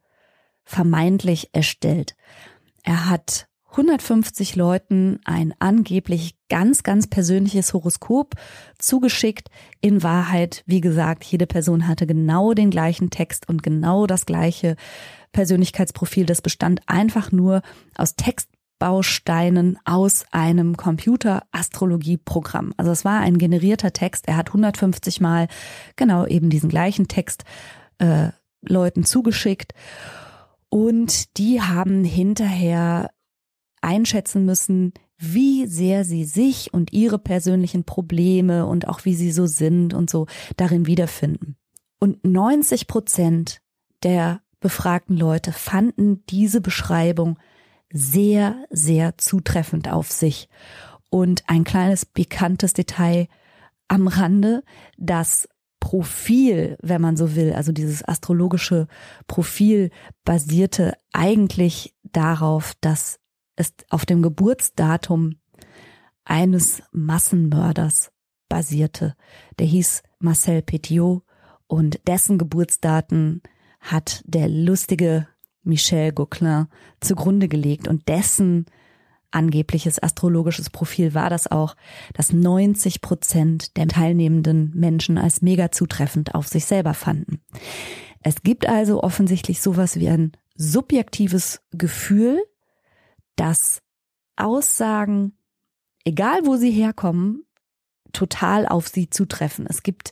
vermeintlich 0.66 1.50
erstellt. 1.54 2.16
Er 2.84 3.10
hat 3.10 3.48
150 3.74 4.56
Leuten 4.56 5.20
ein 5.26 5.54
angeblich 5.58 6.36
ganz, 6.48 6.84
ganz 6.84 7.08
persönliches 7.08 7.74
Horoskop 7.74 8.36
zugeschickt. 8.78 9.50
In 9.82 10.04
Wahrheit, 10.04 10.64
wie 10.68 10.80
gesagt, 10.80 11.24
jede 11.24 11.48
Person 11.48 11.88
hatte 11.88 12.06
genau 12.06 12.54
den 12.54 12.70
gleichen 12.70 13.10
Text 13.10 13.50
und 13.50 13.64
genau 13.64 14.06
das 14.06 14.28
gleiche 14.28 14.76
Persönlichkeitsprofil. 15.32 16.28
Das 16.28 16.44
bestand 16.44 16.82
einfach 16.86 17.32
nur 17.32 17.64
aus 17.96 18.16
Textbausteinen 18.16 19.80
aus 19.86 20.26
einem 20.32 20.78
Computer-Astrologie-Programm. 20.78 22.76
Also 22.78 22.92
es 22.92 23.04
war 23.04 23.22
ein 23.22 23.40
generierter 23.40 23.92
Text. 23.92 24.28
Er 24.28 24.38
hat 24.38 24.50
150 24.50 25.20
Mal 25.20 25.48
genau 25.96 26.28
eben 26.28 26.52
diesen 26.52 26.70
gleichen 26.70 27.08
Text 27.08 27.44
äh, 27.98 28.30
Leuten 28.62 29.04
zugeschickt. 29.04 29.74
Und 30.70 31.38
die 31.38 31.62
haben 31.62 32.04
hinterher 32.04 33.10
einschätzen 33.84 34.46
müssen, 34.46 34.94
wie 35.18 35.68
sehr 35.68 36.04
sie 36.04 36.26
sich 36.26 36.74
und 36.74 36.92
ihre 36.92 37.20
persönlichen 37.20 37.84
Probleme 37.84 38.66
und 38.66 38.88
auch 38.88 39.06
wie 39.06 39.16
sie 39.16 39.32
so 39.32 39.46
sind 39.46 39.94
und 39.94 40.10
so 40.10 40.28
darin 40.58 40.86
wiederfinden. 40.86 41.56
Und 42.00 42.26
90 42.26 42.88
Prozent 42.88 43.62
der 44.04 44.42
befragten 44.60 45.18
Leute 45.18 45.52
fanden 45.52 46.26
diese 46.28 46.62
Beschreibung 46.62 47.38
sehr, 47.92 48.66
sehr 48.70 49.18
zutreffend 49.18 49.90
auf 49.90 50.12
sich. 50.12 50.50
Und 51.10 51.44
ein 51.48 51.64
kleines 51.64 52.06
pikantes 52.06 52.74
Detail 52.74 53.28
am 53.88 54.08
Rande, 54.08 54.64
das 54.98 55.48
Profil, 55.80 56.78
wenn 56.82 57.02
man 57.02 57.18
so 57.18 57.36
will, 57.36 57.54
also 57.54 57.72
dieses 57.72 58.04
astrologische 58.04 58.88
Profil 59.28 59.92
basierte 60.24 60.94
eigentlich 61.12 61.94
darauf, 62.04 62.74
dass 62.82 63.20
es 63.56 63.74
auf 63.90 64.06
dem 64.06 64.22
Geburtsdatum 64.22 65.36
eines 66.26 66.82
Massenmörders 66.92 68.12
basierte. 68.50 69.16
Der 69.60 69.68
hieß 69.68 70.04
Marcel 70.20 70.62
Petiot 70.62 71.24
und 71.68 72.00
dessen 72.08 72.38
Geburtsdaten 72.38 73.42
hat 73.80 74.24
der 74.26 74.48
lustige 74.48 75.28
Michel 75.64 76.12
Gauquelin 76.12 76.68
zugrunde 77.00 77.48
gelegt 77.48 77.88
und 77.88 78.08
dessen 78.08 78.66
angebliches 79.32 80.02
astrologisches 80.02 80.70
Profil 80.70 81.14
war 81.14 81.30
das 81.30 81.50
auch, 81.50 81.76
dass 82.14 82.32
90 82.32 83.02
Prozent 83.02 83.76
der 83.78 83.88
teilnehmenden 83.88 84.72
Menschen 84.76 85.18
als 85.18 85.42
mega 85.42 85.72
zutreffend 85.72 86.36
auf 86.36 86.48
sich 86.48 86.66
selber 86.66 86.94
fanden. 86.94 87.42
Es 88.22 88.44
gibt 88.44 88.68
also 88.68 89.04
offensichtlich 89.04 89.62
sowas 89.62 90.00
wie 90.00 90.10
ein 90.10 90.34
subjektives 90.56 91.62
Gefühl 91.72 92.42
dass 93.36 93.82
Aussagen, 94.36 95.38
egal 96.06 96.46
wo 96.46 96.56
sie 96.56 96.72
herkommen, 96.72 97.46
total 98.12 98.68
auf 98.68 98.88
sie 98.88 99.10
zutreffen. 99.10 99.66
Es 99.68 99.84
gibt 99.84 100.12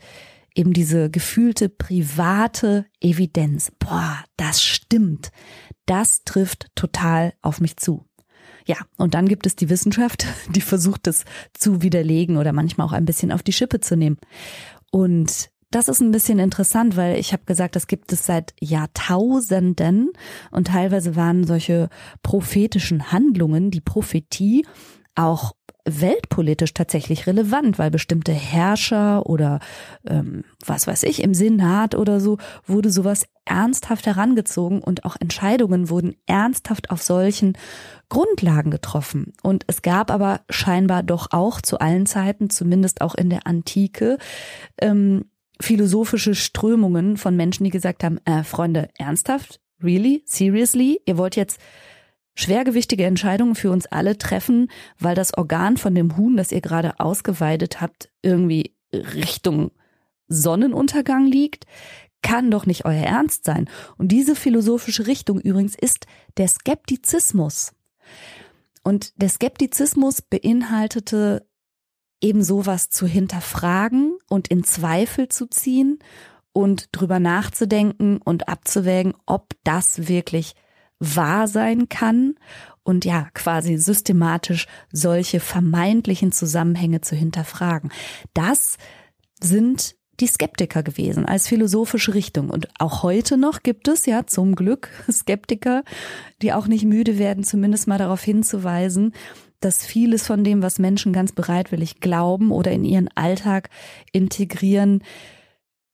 eben 0.56 0.74
diese 0.74 1.10
gefühlte 1.10 1.70
private 1.70 2.86
Evidenz. 3.00 3.72
Boah, 3.80 4.24
das 4.38 4.62
stimmt. 4.62 5.32
Das 5.86 6.24
trifft 6.24 6.68
total 6.76 7.34
auf 7.42 7.62
mich 7.62 7.78
zu. 7.78 8.06
Ja, 8.66 8.78
und 8.98 9.14
dann 9.14 9.28
gibt 9.28 9.46
es 9.46 9.56
die 9.56 9.70
Wissenschaft, 9.70 10.26
die 10.50 10.62
versucht 10.62 11.08
es 11.08 11.26
zu 11.54 11.82
widerlegen 11.82 12.38
oder 12.38 12.54
manchmal 12.54 12.88
auch 12.88 12.94
ein 12.94 13.06
bisschen 13.06 13.32
auf 13.32 13.44
die 13.44 13.54
Schippe 13.54 13.80
zu 13.80 13.96
nehmen. 13.96 14.18
Und 14.92 15.51
das 15.72 15.88
ist 15.88 16.02
ein 16.02 16.12
bisschen 16.12 16.40
interessant, 16.40 16.98
weil 16.98 17.18
ich 17.18 17.34
habe 17.34 17.44
gesagt, 17.46 17.76
das 17.76 17.88
gibt 17.88 18.12
es 18.12 18.26
seit 18.26 18.54
Jahrtausenden 18.60 20.12
und 20.52 20.68
teilweise 20.68 21.16
waren 21.16 21.46
solche 21.46 21.90
prophetischen 22.24 23.12
Handlungen, 23.12 23.72
die 23.72 23.82
Prophetie, 23.82 24.66
auch 25.16 25.54
weltpolitisch 25.86 26.74
tatsächlich 26.74 27.26
relevant, 27.26 27.80
weil 27.80 27.90
bestimmte 27.90 28.32
Herrscher 28.32 29.26
oder 29.26 29.60
ähm, 30.08 30.44
was 30.66 30.86
weiß 30.86 31.04
ich 31.04 31.24
im 31.24 31.34
Senat 31.34 31.96
oder 31.96 32.20
so 32.20 32.38
wurde 32.66 32.92
sowas 32.92 33.26
ernsthaft 33.46 34.06
herangezogen 34.06 34.82
und 34.82 35.04
auch 35.06 35.16
Entscheidungen 35.20 35.90
wurden 35.90 36.16
ernsthaft 36.28 36.92
auf 36.92 37.02
solchen 37.02 37.58
Grundlagen 38.10 38.70
getroffen. 38.70 39.34
Und 39.42 39.64
es 39.68 39.82
gab 39.82 40.12
aber 40.12 40.42
scheinbar 40.50 41.02
doch 41.02 41.28
auch 41.32 41.62
zu 41.62 41.80
allen 41.80 42.06
Zeiten, 42.06 42.50
zumindest 42.50 43.02
auch 43.02 43.16
in 43.16 43.30
der 43.30 43.48
Antike, 43.48 44.18
ähm, 44.80 45.31
philosophische 45.62 46.36
Strömungen 46.36 47.18
von 47.18 47.36
Menschen, 47.36 47.64
die 47.64 47.70
gesagt 47.70 48.04
haben, 48.04 48.20
äh, 48.26 48.44
Freunde, 48.44 48.90
ernsthaft? 48.98 49.62
Really? 49.82 50.24
Seriously? 50.26 51.02
Ihr 51.06 51.18
wollt 51.18 51.36
jetzt 51.36 51.60
schwergewichtige 52.36 53.06
Entscheidungen 53.06 53.56
für 53.56 53.72
uns 53.72 53.86
alle 53.88 54.18
treffen, 54.18 54.70
weil 55.00 55.16
das 55.16 55.38
Organ 55.38 55.78
von 55.78 55.96
dem 55.96 56.18
Huhn, 56.18 56.38
das 56.38 56.52
ihr 56.52 56.62
gerade 56.62 57.00
ausgeweidet 57.00 57.82
habt, 57.82 58.10
irgendwie 58.22 58.76
Richtung 58.94 59.72
Sonnenuntergang 60.28 61.26
liegt? 61.26 61.66
Kann 62.22 62.52
doch 62.52 62.66
nicht 62.66 62.86
euer 62.86 63.04
Ernst 63.04 63.46
sein. 63.46 63.70
Und 63.98 64.10
diese 64.10 64.36
philosophische 64.36 65.08
Richtung 65.08 65.40
übrigens 65.40 65.76
ist 65.76 66.06
der 66.38 66.48
Skeptizismus. 66.48 67.74
Und 68.84 69.14
der 69.22 69.30
Skeptizismus 69.30 70.22
beinhaltete 70.22 71.48
eben 72.22 72.44
sowas 72.44 72.90
zu 72.90 73.08
hinterfragen 73.08 74.18
und 74.32 74.48
in 74.48 74.64
Zweifel 74.64 75.28
zu 75.28 75.46
ziehen 75.48 76.00
und 76.54 76.88
drüber 76.94 77.20
nachzudenken 77.20 78.18
und 78.18 78.48
abzuwägen, 78.48 79.14
ob 79.26 79.54
das 79.66 80.08
wirklich 80.08 80.56
wahr 81.00 81.48
sein 81.48 81.90
kann 81.90 82.36
und 82.84 83.04
ja, 83.04 83.28
quasi 83.34 83.78
systematisch 83.78 84.68
solche 84.92 85.40
vermeintlichen 85.40 86.32
Zusammenhänge 86.32 87.02
zu 87.02 87.16
hinterfragen. 87.16 87.92
Das 88.34 88.78
sind 89.42 89.96
die 90.22 90.28
Skeptiker 90.28 90.84
gewesen 90.84 91.26
als 91.26 91.48
philosophische 91.48 92.14
Richtung. 92.14 92.50
Und 92.50 92.70
auch 92.80 93.04
heute 93.04 93.38
noch 93.38 93.64
gibt 93.64 93.88
es 93.88 94.06
ja 94.06 94.26
zum 94.28 94.56
Glück 94.56 94.90
Skeptiker, 95.12 95.84
die 96.42 96.54
auch 96.54 96.68
nicht 96.68 96.86
müde 96.86 97.18
werden, 97.18 97.44
zumindest 97.44 97.88
mal 97.88 97.98
darauf 97.98 98.22
hinzuweisen, 98.24 99.14
dass 99.62 99.86
vieles 99.86 100.28
von 100.28 100.44
dem, 100.44 100.62
was 100.62 100.80
Menschen 100.80 101.14
ganz 101.14 101.32
bereitwillig 101.32 102.00
glauben 102.00 102.52
oder 102.52 102.72
in 102.72 102.84
ihren 102.84 103.10
Alltag 103.16 103.70
integrieren, 104.12 105.04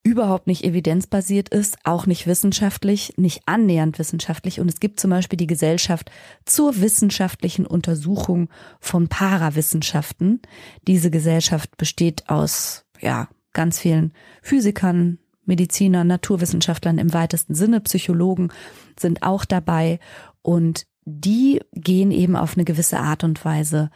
überhaupt 0.08 0.48
nicht 0.48 0.64
evidenzbasiert 0.64 1.50
ist, 1.50 1.78
auch 1.84 2.06
nicht 2.06 2.28
wissenschaftlich, 2.28 3.14
nicht 3.18 3.42
annähernd 3.46 4.00
wissenschaftlich. 4.00 4.62
Und 4.62 4.70
es 4.70 4.80
gibt 4.80 5.02
zum 5.02 5.12
Beispiel 5.12 5.36
die 5.36 5.48
Gesellschaft 5.48 6.10
zur 6.46 6.80
wissenschaftlichen 6.80 7.66
Untersuchung 7.66 8.50
von 8.80 9.10
Parawissenschaften. 9.10 10.42
Diese 10.88 11.12
Gesellschaft 11.12 11.76
besteht 11.76 12.30
aus, 12.30 12.86
ja, 13.02 13.28
ganz 13.52 13.80
vielen 13.80 14.14
Physikern, 14.42 15.20
Medizinern, 15.46 16.08
Naturwissenschaftlern 16.08 17.00
im 17.00 17.14
weitesten 17.14 17.54
Sinne, 17.54 17.82
Psychologen 17.82 18.50
sind 18.98 19.24
auch 19.24 19.44
dabei. 19.44 20.00
Und 20.42 20.86
die 21.10 21.62
gehen 21.72 22.12
eben 22.12 22.36
auf 22.36 22.56
eine 22.56 22.66
gewisse 22.66 23.00
Art 23.00 23.24
und 23.24 23.46
Weise 23.46 23.90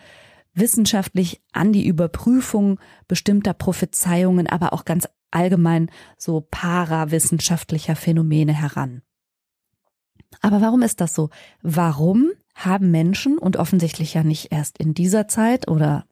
wissenschaftlich 0.53 1.41
an 1.51 1.73
die 1.73 1.85
Überprüfung 1.85 2.79
bestimmter 3.09 3.53
Prophezeiungen, 3.53 4.47
aber 4.47 4.71
auch 4.71 4.85
ganz 4.85 5.09
allgemein 5.29 5.91
so 6.17 6.47
parawissenschaftlicher 6.49 7.97
Phänomene 7.97 8.53
heran. 8.53 9.01
Aber 10.41 10.61
warum 10.61 10.83
ist 10.83 11.01
das 11.01 11.13
so? 11.13 11.29
Warum 11.61 12.31
haben 12.55 12.91
Menschen 12.91 13.37
und 13.37 13.57
offensichtlich 13.57 14.13
ja 14.13 14.23
nicht 14.23 14.53
erst 14.53 14.77
in 14.77 14.93
dieser 14.93 15.27
Zeit 15.27 15.67
oder 15.67 16.05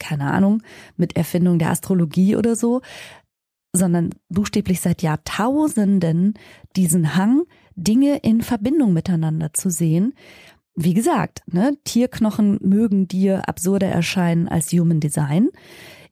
keine 0.00 0.32
Ahnung, 0.32 0.64
mit 0.96 1.14
Erfindung 1.14 1.60
der 1.60 1.70
Astrologie 1.70 2.34
oder 2.34 2.56
so, 2.56 2.80
sondern 3.72 4.10
buchstäblich 4.28 4.80
seit 4.80 5.02
Jahrtausenden 5.02 6.34
diesen 6.74 7.16
Hang, 7.16 7.44
Dinge 7.76 8.18
in 8.18 8.42
Verbindung 8.42 8.92
miteinander 8.92 9.52
zu 9.52 9.70
sehen. 9.70 10.14
Wie 10.76 10.94
gesagt, 10.94 11.42
ne, 11.46 11.76
Tierknochen 11.84 12.58
mögen 12.60 13.06
dir 13.06 13.48
absurder 13.48 13.88
erscheinen 13.88 14.48
als 14.48 14.72
Human 14.72 15.00
Design. 15.00 15.50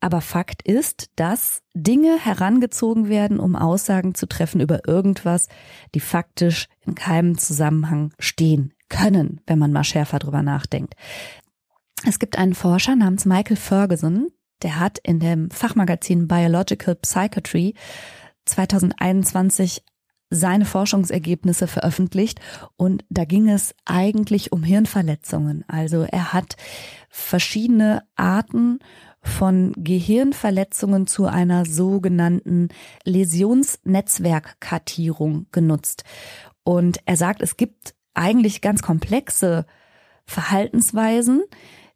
Aber 0.00 0.20
Fakt 0.20 0.62
ist, 0.62 1.10
dass 1.16 1.62
Dinge 1.74 2.18
herangezogen 2.18 3.08
werden, 3.08 3.38
um 3.38 3.54
Aussagen 3.54 4.14
zu 4.14 4.26
treffen 4.26 4.60
über 4.60 4.88
irgendwas, 4.88 5.48
die 5.94 6.00
faktisch 6.00 6.66
in 6.84 6.94
keinem 6.94 7.38
Zusammenhang 7.38 8.12
stehen 8.18 8.74
können, 8.88 9.40
wenn 9.46 9.58
man 9.58 9.72
mal 9.72 9.84
schärfer 9.84 10.18
drüber 10.18 10.42
nachdenkt. 10.42 10.94
Es 12.04 12.18
gibt 12.18 12.36
einen 12.36 12.54
Forscher 12.54 12.96
namens 12.96 13.26
Michael 13.26 13.56
Ferguson, 13.56 14.28
der 14.62 14.80
hat 14.80 14.98
in 14.98 15.20
dem 15.20 15.50
Fachmagazin 15.50 16.28
Biological 16.28 16.96
Psychiatry 16.96 17.74
2021 18.44 19.84
seine 20.32 20.64
Forschungsergebnisse 20.64 21.66
veröffentlicht 21.66 22.40
und 22.76 23.04
da 23.10 23.24
ging 23.24 23.48
es 23.48 23.74
eigentlich 23.84 24.52
um 24.52 24.62
Hirnverletzungen. 24.62 25.64
Also 25.68 26.06
er 26.10 26.32
hat 26.32 26.56
verschiedene 27.10 28.04
Arten 28.16 28.78
von 29.22 29.72
Gehirnverletzungen 29.76 31.06
zu 31.06 31.26
einer 31.26 31.66
sogenannten 31.66 32.68
Läsionsnetzwerkkartierung 33.04 35.46
genutzt. 35.52 36.04
Und 36.64 36.98
er 37.04 37.16
sagt, 37.16 37.42
es 37.42 37.56
gibt 37.56 37.94
eigentlich 38.14 38.60
ganz 38.60 38.82
komplexe 38.82 39.64
Verhaltensweisen, 40.24 41.44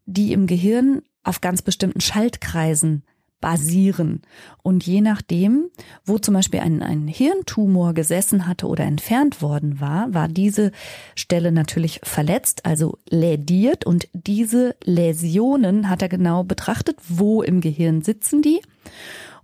die 0.04 0.32
im 0.32 0.46
Gehirn 0.46 1.02
auf 1.24 1.40
ganz 1.40 1.62
bestimmten 1.62 2.00
Schaltkreisen 2.00 3.04
basieren. 3.46 4.22
Und 4.64 4.84
je 4.84 5.00
nachdem, 5.00 5.70
wo 6.04 6.18
zum 6.18 6.34
Beispiel 6.34 6.58
ein, 6.58 6.82
ein 6.82 7.06
Hirntumor 7.06 7.94
gesessen 7.94 8.48
hatte 8.48 8.66
oder 8.66 8.82
entfernt 8.82 9.40
worden 9.40 9.80
war, 9.80 10.12
war 10.12 10.26
diese 10.26 10.72
Stelle 11.14 11.52
natürlich 11.52 12.00
verletzt, 12.02 12.66
also 12.66 12.98
lädiert. 13.08 13.86
Und 13.86 14.08
diese 14.12 14.74
Läsionen 14.82 15.88
hat 15.88 16.02
er 16.02 16.08
genau 16.08 16.42
betrachtet, 16.42 16.98
wo 17.08 17.40
im 17.40 17.60
Gehirn 17.60 18.02
sitzen 18.02 18.42
die 18.42 18.60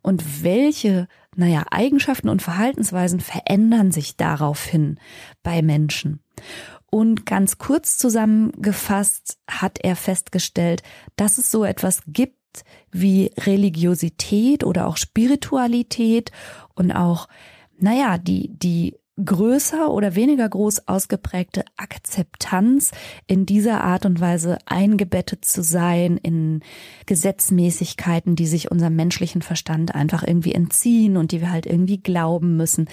und 0.03 0.43
welche, 0.43 1.07
naja, 1.37 1.63
Eigenschaften 1.71 2.29
und 2.29 2.43
Verhaltensweisen 2.43 3.21
verändern 3.21 3.93
sich 3.93 4.17
daraufhin 4.17 4.99
bei 5.45 5.63
Menschen. 5.63 6.19
Und 6.91 7.25
ganz 7.25 7.59
kurz 7.59 7.99
zusammengefasst 7.99 9.39
hat 9.49 9.79
er 9.81 9.95
festgestellt, 9.95 10.83
dass 11.15 11.39
es 11.39 11.53
so 11.53 11.65
etwas 11.65 12.03
gibt 12.09 12.42
wie 12.91 13.33
Religiosität 13.39 14.65
oder 14.65 14.87
auch 14.87 14.97
Spiritualität 14.97 16.31
und 16.75 16.93
auch, 16.93 17.29
naja, 17.79 18.19
die, 18.19 18.51
die 18.53 18.97
größer 19.23 19.91
oder 19.91 20.15
weniger 20.15 20.49
groß 20.49 20.89
ausgeprägte 20.89 21.65
Akzeptanz 21.77 22.93
in 23.27 23.45
dieser 23.45 23.85
Art 23.85 24.07
und 24.07 24.21
Weise 24.21 24.59
eingebettet 24.67 25.45
zu 25.45 25.63
sein 25.63 26.17
in 26.17 26.61
Gesetzmäßigkeiten, 27.07 28.37
die 28.37 28.47
sich 28.47 28.71
unserem 28.71 28.97
menschlichen 28.97 29.43
Verstand 29.43 29.95
einfach 29.95 30.23
irgendwie 30.27 30.55
entziehen 30.55 31.17
und 31.17 31.33
die 31.33 31.41
wir 31.41 31.53
halt 31.53 31.67
irgendwie 31.67 32.01
glauben 32.01 32.57
müssen. 32.57 32.89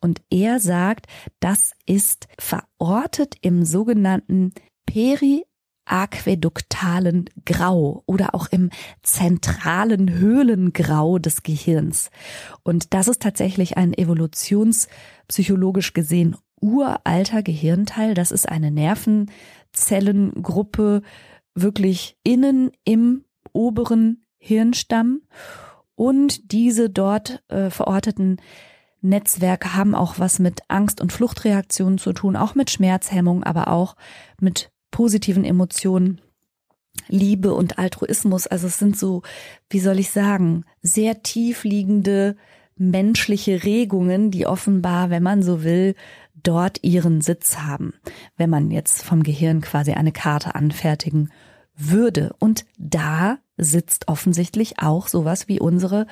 Und 0.00 0.20
er 0.30 0.60
sagt, 0.60 1.06
das 1.40 1.72
ist 1.86 2.28
verortet 2.38 3.36
im 3.40 3.64
sogenannten 3.64 4.52
Peri 4.84 5.44
aquäduktalen 5.92 7.30
Grau 7.44 8.02
oder 8.06 8.34
auch 8.34 8.46
im 8.50 8.70
zentralen 9.02 10.10
Höhlengrau 10.10 11.18
des 11.18 11.42
Gehirns. 11.42 12.10
Und 12.62 12.94
das 12.94 13.08
ist 13.08 13.20
tatsächlich 13.20 13.76
ein 13.76 13.92
evolutionspsychologisch 13.92 15.92
gesehen 15.92 16.34
uralter 16.60 17.42
Gehirnteil. 17.42 18.14
Das 18.14 18.32
ist 18.32 18.48
eine 18.48 18.70
Nervenzellengruppe 18.70 21.02
wirklich 21.54 22.16
innen 22.22 22.70
im 22.84 23.26
oberen 23.52 24.24
Hirnstamm. 24.38 25.20
Und 25.94 26.52
diese 26.52 26.88
dort 26.88 27.42
äh, 27.48 27.68
verorteten 27.68 28.40
Netzwerke 29.02 29.74
haben 29.74 29.94
auch 29.94 30.18
was 30.18 30.38
mit 30.38 30.62
Angst- 30.68 31.02
und 31.02 31.12
Fluchtreaktionen 31.12 31.98
zu 31.98 32.14
tun, 32.14 32.36
auch 32.36 32.54
mit 32.54 32.70
Schmerzhemmung, 32.70 33.44
aber 33.44 33.68
auch 33.68 33.94
mit 34.40 34.71
positiven 34.92 35.44
Emotionen, 35.44 36.20
Liebe 37.08 37.52
und 37.54 37.78
Altruismus. 37.78 38.46
Also 38.46 38.68
es 38.68 38.78
sind 38.78 38.96
so, 38.96 39.22
wie 39.68 39.80
soll 39.80 39.98
ich 39.98 40.10
sagen, 40.10 40.64
sehr 40.82 41.22
tief 41.24 41.64
liegende 41.64 42.36
menschliche 42.76 43.64
Regungen, 43.64 44.30
die 44.30 44.46
offenbar, 44.46 45.10
wenn 45.10 45.22
man 45.22 45.42
so 45.42 45.64
will, 45.64 45.96
dort 46.42 46.82
ihren 46.82 47.20
Sitz 47.20 47.58
haben, 47.58 47.94
wenn 48.36 48.50
man 48.50 48.70
jetzt 48.70 49.02
vom 49.02 49.22
Gehirn 49.22 49.60
quasi 49.60 49.92
eine 49.92 50.12
Karte 50.12 50.54
anfertigen 50.54 51.30
würde. 51.76 52.34
Und 52.38 52.64
da 52.78 53.38
sitzt 53.56 54.08
offensichtlich 54.08 54.78
auch 54.78 55.08
sowas 55.08 55.48
wie 55.48 55.60
unsere 55.60 56.06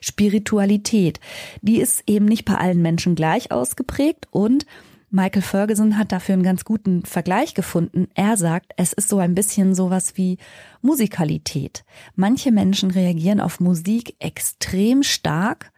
Spiritualität. 0.00 1.20
Die 1.60 1.80
ist 1.80 2.04
eben 2.06 2.26
nicht 2.26 2.44
bei 2.44 2.54
allen 2.54 2.82
Menschen 2.82 3.14
gleich 3.14 3.50
ausgeprägt 3.50 4.28
und 4.30 4.66
Michael 5.14 5.42
Ferguson 5.42 5.98
hat 5.98 6.10
dafür 6.10 6.32
einen 6.32 6.42
ganz 6.42 6.64
guten 6.64 7.04
Vergleich 7.04 7.52
gefunden. 7.52 8.08
Er 8.14 8.38
sagt, 8.38 8.72
es 8.78 8.94
ist 8.94 9.10
so 9.10 9.18
ein 9.18 9.34
bisschen 9.34 9.74
sowas 9.74 10.16
wie 10.16 10.38
Musikalität. 10.80 11.84
Manche 12.16 12.50
Menschen 12.50 12.90
reagieren 12.90 13.38
auf 13.38 13.60
Musik 13.60 14.16
extrem 14.20 15.02
stark 15.02 15.70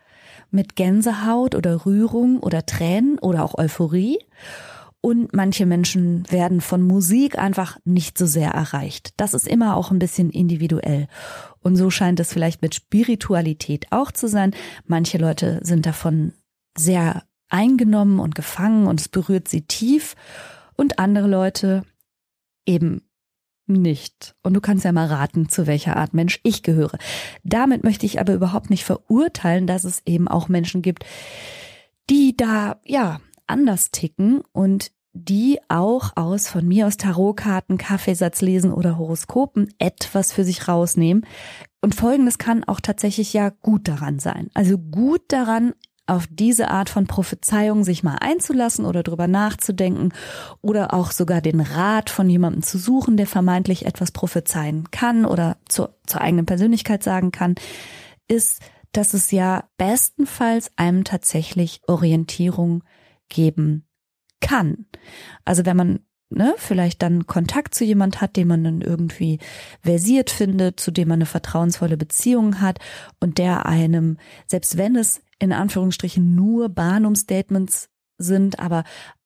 mit 0.52 0.76
Gänsehaut 0.76 1.56
oder 1.56 1.84
Rührung 1.84 2.38
oder 2.38 2.64
Tränen 2.64 3.18
oder 3.18 3.44
auch 3.44 3.58
Euphorie. 3.58 4.18
Und 5.00 5.34
manche 5.34 5.66
Menschen 5.66 6.22
werden 6.30 6.60
von 6.60 6.82
Musik 6.82 7.36
einfach 7.36 7.76
nicht 7.84 8.16
so 8.16 8.26
sehr 8.26 8.52
erreicht. 8.52 9.14
Das 9.16 9.34
ist 9.34 9.48
immer 9.48 9.76
auch 9.76 9.90
ein 9.90 9.98
bisschen 9.98 10.30
individuell. 10.30 11.08
Und 11.58 11.74
so 11.74 11.90
scheint 11.90 12.20
es 12.20 12.32
vielleicht 12.32 12.62
mit 12.62 12.76
Spiritualität 12.76 13.86
auch 13.90 14.12
zu 14.12 14.28
sein. 14.28 14.54
Manche 14.86 15.18
Leute 15.18 15.58
sind 15.64 15.86
davon 15.86 16.34
sehr 16.78 17.24
eingenommen 17.48 18.20
und 18.20 18.34
gefangen 18.34 18.86
und 18.86 19.00
es 19.00 19.08
berührt 19.08 19.48
sie 19.48 19.62
tief 19.62 20.16
und 20.76 20.98
andere 20.98 21.28
Leute 21.28 21.84
eben 22.66 23.02
nicht. 23.66 24.34
Und 24.42 24.54
du 24.54 24.60
kannst 24.60 24.84
ja 24.84 24.92
mal 24.92 25.06
raten, 25.06 25.48
zu 25.48 25.66
welcher 25.66 25.96
Art 25.96 26.14
Mensch 26.14 26.40
ich 26.42 26.62
gehöre. 26.62 26.98
Damit 27.42 27.82
möchte 27.84 28.06
ich 28.06 28.20
aber 28.20 28.34
überhaupt 28.34 28.70
nicht 28.70 28.84
verurteilen, 28.84 29.66
dass 29.66 29.84
es 29.84 30.02
eben 30.06 30.28
auch 30.28 30.48
Menschen 30.48 30.82
gibt, 30.82 31.04
die 32.10 32.36
da, 32.36 32.80
ja, 32.84 33.20
anders 33.46 33.90
ticken 33.90 34.42
und 34.52 34.90
die 35.12 35.60
auch 35.68 36.12
aus 36.16 36.48
von 36.48 36.66
mir 36.66 36.86
aus 36.86 36.96
Tarotkarten, 36.96 37.78
Kaffeesatz 37.78 38.40
lesen 38.40 38.72
oder 38.72 38.98
Horoskopen 38.98 39.72
etwas 39.78 40.32
für 40.32 40.44
sich 40.44 40.66
rausnehmen. 40.66 41.24
Und 41.80 41.94
folgendes 41.94 42.38
kann 42.38 42.64
auch 42.64 42.80
tatsächlich 42.80 43.32
ja 43.32 43.50
gut 43.50 43.86
daran 43.86 44.18
sein. 44.18 44.50
Also 44.54 44.76
gut 44.76 45.22
daran, 45.28 45.74
auf 46.06 46.26
diese 46.30 46.70
Art 46.70 46.90
von 46.90 47.06
Prophezeiung 47.06 47.84
sich 47.84 48.02
mal 48.02 48.16
einzulassen 48.20 48.84
oder 48.84 49.02
drüber 49.02 49.26
nachzudenken 49.26 50.12
oder 50.60 50.92
auch 50.92 51.12
sogar 51.12 51.40
den 51.40 51.60
Rat 51.60 52.10
von 52.10 52.28
jemandem 52.28 52.62
zu 52.62 52.78
suchen, 52.78 53.16
der 53.16 53.26
vermeintlich 53.26 53.86
etwas 53.86 54.10
prophezeien 54.10 54.90
kann 54.90 55.24
oder 55.24 55.56
zur, 55.68 55.96
zur 56.06 56.20
eigenen 56.20 56.46
Persönlichkeit 56.46 57.02
sagen 57.02 57.32
kann, 57.32 57.54
ist, 58.28 58.60
dass 58.92 59.14
es 59.14 59.30
ja 59.30 59.64
bestenfalls 59.76 60.70
einem 60.76 61.04
tatsächlich 61.04 61.80
Orientierung 61.86 62.84
geben 63.28 63.86
kann. 64.40 64.86
Also 65.44 65.64
wenn 65.64 65.76
man 65.76 66.00
ne, 66.30 66.54
vielleicht 66.56 67.02
dann 67.02 67.26
Kontakt 67.26 67.74
zu 67.74 67.84
jemand 67.84 68.20
hat, 68.20 68.36
den 68.36 68.48
man 68.48 68.64
dann 68.64 68.80
irgendwie 68.80 69.38
versiert 69.80 70.30
findet, 70.30 70.80
zu 70.80 70.90
dem 70.90 71.08
man 71.08 71.18
eine 71.18 71.26
vertrauensvolle 71.26 71.96
Beziehung 71.96 72.60
hat 72.60 72.78
und 73.20 73.38
der 73.38 73.66
einem, 73.66 74.18
selbst 74.46 74.76
wenn 74.76 74.96
es 74.96 75.22
in 75.38 75.52
Anführungsstrichen 75.52 76.34
nur 76.34 76.68
Barnum-Statements 76.68 77.88
sind, 78.18 78.58
aber 78.58 78.84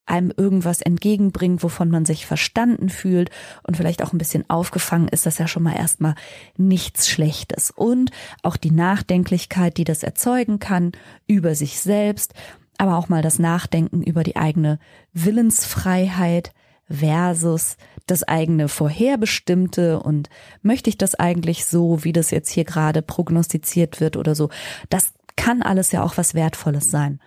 einem 0.09 0.33
irgendwas 0.35 0.81
entgegenbringt, 0.81 1.63
wovon 1.63 1.91
man 1.91 2.05
sich 2.05 2.27
verstanden 2.27 2.89
fühlt 2.89 3.31
und 3.63 3.77
vielleicht 3.77 4.03
auch 4.03 4.13
ein 4.13 4.19
bisschen 4.19 4.49
aufgefangen 4.49 5.09
ist, 5.09 5.27
das 5.27 5.39
ja 5.39 5.47
schon 5.47 5.63
mal 5.63 5.77
erstmal 5.77 6.15
nichts 6.57 7.09
Schlechtes. 7.09 7.71
Und 7.71 8.11
auch 8.43 8.57
die 8.57 8.71
Nachdenklichkeit, 8.71 9.77
die 9.77 9.85
das 9.85 10.03
erzeugen 10.03 10.59
kann 10.59 10.93
über 11.27 11.55
sich 11.55 11.81
selbst, 11.81 12.33
aber 12.79 12.97
auch 12.97 13.09
mal 13.09 13.23
das 13.23 13.39
Nachdenken 13.39 14.03
über 14.03 14.23
die 14.23 14.37
eigene 14.37 14.79
Willensfreiheit 15.13 16.53
versus 16.89 17.77
das 18.07 18.23
eigene 18.23 18.69
Vorherbestimmte 18.69 20.01
und 20.01 20.31
möchte 20.63 20.89
ich 20.89 20.97
das 20.97 21.15
eigentlich 21.15 21.67
so, 21.67 22.03
wie 22.05 22.15
das 22.15 22.31
jetzt 22.31 22.49
hier 22.51 22.65
gerade 22.65 23.03
prognostiziert 23.03 24.01
wird 24.01 24.17
oder 24.17 24.35
so. 24.35 24.49
Das 24.89 25.13
kann 25.39 25.63
alles 25.63 25.93
ja 25.93 26.03
auch 26.03 26.19
was 26.19 26.35
Wertvolles 26.35 26.91
sein. 26.91 27.21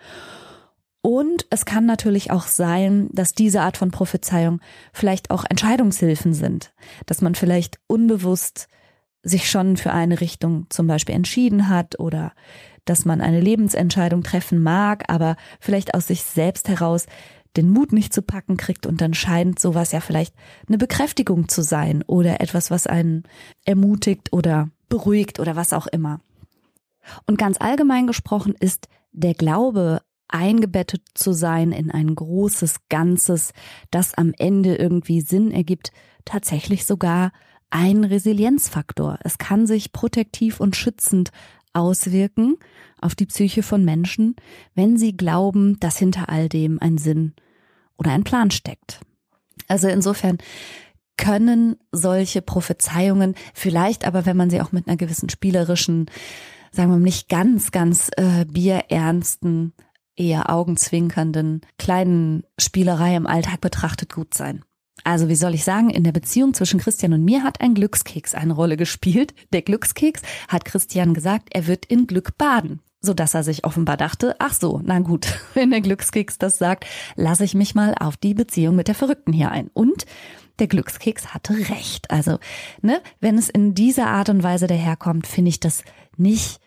Und 1.01 1.47
es 1.49 1.65
kann 1.65 1.87
natürlich 1.87 2.29
auch 2.29 2.45
sein, 2.45 3.09
dass 3.11 3.33
diese 3.33 3.61
Art 3.61 3.77
von 3.77 3.89
Prophezeiung 3.89 4.59
vielleicht 4.93 5.31
auch 5.31 5.45
Entscheidungshilfen 5.49 6.35
sind, 6.35 6.73
dass 7.07 7.21
man 7.21 7.33
vielleicht 7.33 7.79
unbewusst 7.87 8.67
sich 9.23 9.49
schon 9.49 9.77
für 9.77 9.93
eine 9.93 10.21
Richtung 10.21 10.67
zum 10.69 10.85
Beispiel 10.85 11.15
entschieden 11.15 11.69
hat 11.69 11.99
oder 11.99 12.33
dass 12.85 13.05
man 13.05 13.21
eine 13.21 13.39
Lebensentscheidung 13.39 14.23
treffen 14.23 14.61
mag, 14.61 15.05
aber 15.07 15.37
vielleicht 15.59 15.95
aus 15.95 16.07
sich 16.07 16.23
selbst 16.23 16.67
heraus 16.67 17.05
den 17.55 17.69
Mut 17.69 17.93
nicht 17.93 18.13
zu 18.13 18.21
packen 18.21 18.57
kriegt 18.57 18.85
und 18.85 19.01
dann 19.01 19.13
scheint 19.13 19.59
sowas 19.59 19.91
ja 19.91 20.01
vielleicht 20.01 20.35
eine 20.67 20.77
Bekräftigung 20.77 21.49
zu 21.49 21.63
sein 21.63 22.03
oder 22.03 22.41
etwas, 22.41 22.71
was 22.71 22.87
einen 22.87 23.23
ermutigt 23.65 24.33
oder 24.33 24.69
beruhigt 24.89 25.39
oder 25.39 25.55
was 25.55 25.73
auch 25.73 25.87
immer. 25.87 26.19
Und 27.25 27.37
ganz 27.37 27.57
allgemein 27.59 28.07
gesprochen 28.07 28.55
ist 28.59 28.87
der 29.11 29.33
Glaube 29.33 30.01
eingebettet 30.27 31.03
zu 31.13 31.33
sein 31.33 31.71
in 31.71 31.91
ein 31.91 32.15
großes 32.15 32.75
Ganzes, 32.89 33.51
das 33.89 34.13
am 34.13 34.33
Ende 34.37 34.75
irgendwie 34.75 35.21
Sinn 35.21 35.51
ergibt, 35.51 35.91
tatsächlich 36.25 36.85
sogar 36.85 37.31
ein 37.69 38.03
Resilienzfaktor. 38.03 39.19
Es 39.23 39.37
kann 39.37 39.67
sich 39.67 39.91
protektiv 39.91 40.59
und 40.59 40.75
schützend 40.75 41.31
auswirken 41.73 42.57
auf 42.99 43.15
die 43.15 43.25
Psyche 43.25 43.63
von 43.63 43.83
Menschen, 43.83 44.35
wenn 44.75 44.97
sie 44.97 45.15
glauben, 45.15 45.79
dass 45.79 45.97
hinter 45.97 46.29
all 46.29 46.49
dem 46.49 46.79
ein 46.81 46.97
Sinn 46.97 47.33
oder 47.97 48.11
ein 48.11 48.23
Plan 48.23 48.51
steckt. 48.51 48.99
Also 49.67 49.87
insofern 49.87 50.37
können 51.17 51.77
solche 51.91 52.41
Prophezeiungen 52.41 53.35
vielleicht 53.53 54.05
aber, 54.05 54.25
wenn 54.25 54.37
man 54.37 54.49
sie 54.49 54.61
auch 54.61 54.71
mit 54.71 54.87
einer 54.87 54.97
gewissen 54.97 55.29
spielerischen, 55.29 56.07
sagen 56.71 56.89
wir 56.89 56.97
mal 56.97 56.99
nicht 56.99 57.29
ganz, 57.29 57.71
ganz 57.71 58.09
äh, 58.17 58.45
bierernsten, 58.45 59.73
eher 60.15 60.49
augenzwinkernden 60.49 61.61
kleinen 61.77 62.43
Spielerei 62.59 63.15
im 63.15 63.27
Alltag 63.27 63.61
betrachtet 63.61 64.13
gut 64.13 64.33
sein. 64.33 64.63
Also 65.03 65.29
wie 65.29 65.35
soll 65.35 65.55
ich 65.55 65.63
sagen, 65.63 65.89
in 65.89 66.03
der 66.03 66.11
Beziehung 66.11 66.53
zwischen 66.53 66.79
Christian 66.79 67.13
und 67.13 67.23
mir 67.25 67.43
hat 67.43 67.59
ein 67.59 67.73
Glückskeks 67.73 68.35
eine 68.35 68.53
Rolle 68.53 68.77
gespielt. 68.77 69.33
Der 69.51 69.63
Glückskeks 69.63 70.21
hat 70.47 70.65
Christian 70.65 71.13
gesagt, 71.13 71.49
er 71.51 71.65
wird 71.67 71.85
in 71.85 72.07
Glück 72.07 72.37
baden 72.37 72.81
so 73.01 73.13
dass 73.13 73.33
er 73.33 73.43
sich 73.43 73.65
offenbar 73.65 73.97
dachte, 73.97 74.35
ach 74.39 74.53
so, 74.53 74.79
na 74.83 74.99
gut, 74.99 75.27
wenn 75.53 75.71
der 75.71 75.81
Glückskeks 75.81 76.37
das 76.37 76.57
sagt, 76.57 76.85
lasse 77.15 77.43
ich 77.43 77.55
mich 77.55 77.75
mal 77.75 77.95
auf 77.99 78.15
die 78.15 78.33
Beziehung 78.33 78.75
mit 78.75 78.87
der 78.87 78.95
Verrückten 78.95 79.33
hier 79.33 79.51
ein. 79.51 79.69
Und 79.73 80.05
der 80.59 80.67
Glückskeks 80.67 81.33
hatte 81.33 81.53
recht. 81.69 82.11
Also, 82.11 82.37
ne, 82.81 83.01
wenn 83.19 83.37
es 83.37 83.49
in 83.49 83.73
dieser 83.73 84.07
Art 84.07 84.29
und 84.29 84.43
Weise 84.43 84.67
daherkommt, 84.67 85.25
finde 85.25 85.49
ich 85.49 85.59
das 85.59 85.83
nicht 86.17 86.59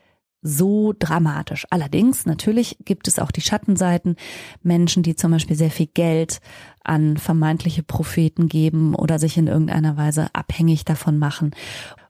so 0.44 0.94
dramatisch. 0.96 1.66
Allerdings, 1.70 2.26
natürlich 2.26 2.76
gibt 2.85 3.09
es 3.09 3.18
auch 3.18 3.33
die 3.33 3.40
Schattenseiten. 3.40 4.16
Menschen, 4.62 5.02
die 5.02 5.16
zum 5.16 5.33
Beispiel 5.33 5.57
sehr 5.57 5.70
viel 5.70 5.87
Geld 5.87 6.40
an 6.85 7.16
vermeintliche 7.16 7.83
Propheten 7.83 8.48
geben 8.48 8.94
oder 8.94 9.18
sich 9.18 9.38
in 9.38 9.46
irgendeiner 9.46 9.96
Weise 9.96 10.26
abhängig 10.35 10.85
davon 10.85 11.18
machen. 11.18 11.52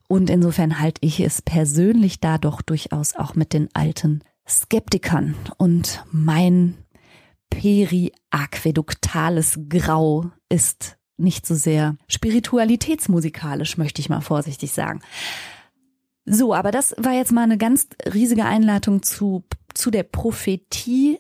Und 0.09 0.31
insofern 0.31 0.81
halte 0.81 0.99
ich 1.03 1.20
es 1.20 1.42
persönlich 1.42 2.18
da 2.20 2.38
doch 2.38 2.61
durchaus 2.61 3.14
auch 3.14 3.37
mit 3.37 3.53
den 3.53 3.68
alten 3.73 4.25
Skeptikern. 4.47 5.37
Und 5.57 6.05
mein 6.11 6.75
periaquäduktales 7.51 9.61
Grau 9.68 10.33
ist 10.49 10.99
nicht 11.16 11.47
so 11.47 11.55
sehr 11.55 11.97
spiritualitätsmusikalisch, 12.09 13.79
möchte 13.79 14.01
ich 14.01 14.09
mal 14.09 14.20
vorsichtig 14.20 14.73
sagen. 14.73 14.99
So, 16.27 16.55
aber 16.55 16.71
das 16.71 16.95
war 16.99 17.13
jetzt 17.13 17.33
mal 17.33 17.43
eine 17.43 17.59
ganz 17.59 17.89
riesige 18.13 18.45
Einleitung 18.45 19.03
zu, 19.03 19.45
zu 19.75 19.91
der 19.91 20.05
Prophetie 20.05 21.19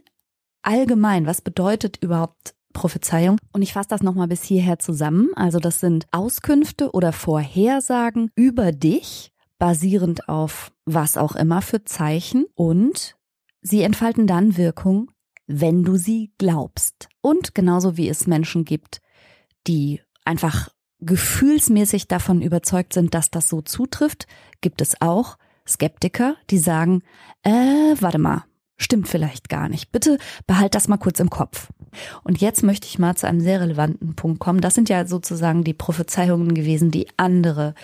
allgemein. 0.62 1.26
Was 1.26 1.42
bedeutet 1.42 1.98
überhaupt 2.02 2.54
Prophezeiung? 2.72 3.38
Und 3.52 3.62
ich 3.62 3.74
fasse 3.74 3.90
das 3.90 4.02
nochmal 4.02 4.28
bis 4.28 4.42
hierher 4.42 4.78
zusammen. 4.78 5.30
Also 5.34 5.58
das 5.58 5.80
sind 5.80 6.06
Auskünfte 6.10 6.92
oder 6.92 7.12
Vorhersagen 7.12 8.30
über 8.34 8.72
dich, 8.72 9.32
basierend 9.58 10.28
auf 10.28 10.72
was 10.86 11.16
auch 11.16 11.36
immer 11.36 11.62
für 11.62 11.84
Zeichen 11.84 12.46
und 12.54 13.16
sie 13.60 13.82
entfalten 13.82 14.26
dann 14.26 14.56
Wirkung, 14.56 15.10
wenn 15.46 15.84
du 15.84 15.96
sie 15.96 16.32
glaubst. 16.38 17.08
Und 17.20 17.54
genauso 17.54 17.96
wie 17.96 18.08
es 18.08 18.26
Menschen 18.26 18.64
gibt, 18.64 19.00
die 19.66 20.00
einfach 20.24 20.70
gefühlsmäßig 21.04 22.08
davon 22.08 22.42
überzeugt 22.42 22.92
sind, 22.92 23.14
dass 23.14 23.30
das 23.30 23.48
so 23.48 23.62
zutrifft, 23.62 24.26
gibt 24.60 24.80
es 24.80 25.00
auch 25.00 25.36
Skeptiker, 25.66 26.36
die 26.50 26.58
sagen, 26.58 27.02
äh, 27.42 27.50
warte 28.00 28.18
mal, 28.18 28.44
stimmt 28.76 29.08
vielleicht 29.08 29.48
gar 29.48 29.68
nicht. 29.68 29.92
Bitte 29.92 30.18
behalt 30.46 30.74
das 30.74 30.88
mal 30.88 30.98
kurz 30.98 31.20
im 31.20 31.30
Kopf. 31.30 31.68
Und 32.24 32.40
jetzt 32.40 32.62
möchte 32.62 32.86
ich 32.86 32.98
mal 32.98 33.14
zu 33.16 33.26
einem 33.26 33.40
sehr 33.40 33.60
relevanten 33.60 34.16
Punkt 34.16 34.40
kommen. 34.40 34.60
Das 34.60 34.74
sind 34.74 34.88
ja 34.88 35.06
sozusagen 35.06 35.64
die 35.64 35.74
Prophezeiungen 35.74 36.54
gewesen, 36.54 36.90
die 36.90 37.06
andere 37.16 37.74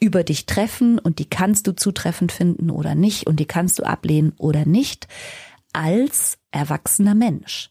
über 0.00 0.24
dich 0.24 0.46
treffen 0.46 0.98
und 0.98 1.18
die 1.18 1.28
kannst 1.28 1.66
du 1.66 1.72
zutreffend 1.72 2.32
finden 2.32 2.70
oder 2.70 2.94
nicht 2.94 3.26
und 3.26 3.40
die 3.40 3.46
kannst 3.46 3.78
du 3.78 3.84
ablehnen 3.84 4.32
oder 4.38 4.64
nicht 4.64 5.06
als 5.72 6.38
erwachsener 6.50 7.14
Mensch. 7.14 7.70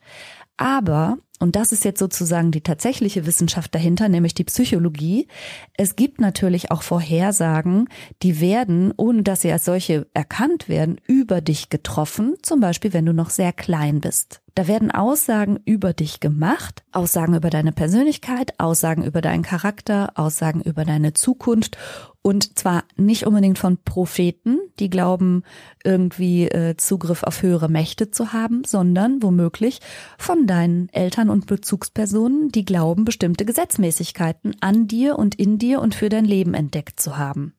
Aber 0.58 1.18
und 1.40 1.56
das 1.56 1.72
ist 1.72 1.86
jetzt 1.86 2.00
sozusagen 2.00 2.52
die 2.52 2.62
tatsächliche 2.62 3.26
Wissenschaft 3.26 3.76
dahinter, 3.76 4.10
nämlich 4.10 4.34
die 4.34 4.44
Psychologie. 4.44 5.28
Es 5.74 5.96
gibt 5.96 6.20
natürlich 6.20 6.72
auch 6.72 6.82
Vorhersagen, 6.82 7.90
die 8.24 8.42
werden, 8.42 8.92
ohne 8.98 9.22
dass 9.22 9.42
sie 9.42 9.52
als 9.52 9.66
solche 9.66 10.08
erkannt 10.16 10.68
werden, 10.68 11.00
über 11.06 11.42
dich 11.42 11.70
getroffen, 11.70 12.36
zum 12.42 12.60
Beispiel 12.60 12.94
wenn 12.94 13.06
du 13.06 13.14
noch 13.14 13.30
sehr 13.30 13.54
klein 13.54 14.02
bist. 14.02 14.42
Da 14.56 14.68
werden 14.68 14.90
Aussagen 14.90 15.60
über 15.66 15.94
dich 15.94 16.20
gemacht, 16.20 16.84
Aussagen 16.92 17.36
über 17.36 17.52
deine 17.52 17.72
Persönlichkeit, 17.72 18.60
Aussagen 18.60 19.04
über 19.04 19.22
deinen 19.22 19.44
Charakter, 19.44 20.14
Aussagen 20.16 20.62
über 20.62 20.84
deine 20.84 21.14
Zukunft 21.14 21.78
und 22.28 22.60
zwar 22.60 22.84
nicht 22.98 23.26
unbedingt 23.26 23.58
von 23.58 23.78
Propheten, 23.78 24.60
die 24.80 24.90
glauben, 24.90 25.44
irgendwie 25.86 26.50
äh, 26.50 26.76
Zugriff 26.76 27.24
auf 27.24 27.42
höhere 27.42 27.70
Mächte 27.70 28.12
zu 28.12 28.34
haben, 28.34 28.66
sondern 28.66 29.24
womöglich 29.24 29.80
von 30.18 30.46
deinen 30.46 30.90
Eltern 30.90 31.30
und 31.30 31.48
Bezugspersonen, 31.48 32.50
die 32.50 32.66
glauben, 32.66 33.06
bestimmte 33.06 33.46
Gesetzmäßigkeiten 33.46 34.58
an 34.60 34.90
dir 34.90 35.18
und 35.18 35.36
in 35.36 35.58
dir 35.58 35.80
und 35.80 35.96
für 35.96 36.10
dein 36.10 36.26
Leben 36.26 36.54
entdeckt 36.54 37.00
zu 37.00 37.18
haben. 37.18 37.54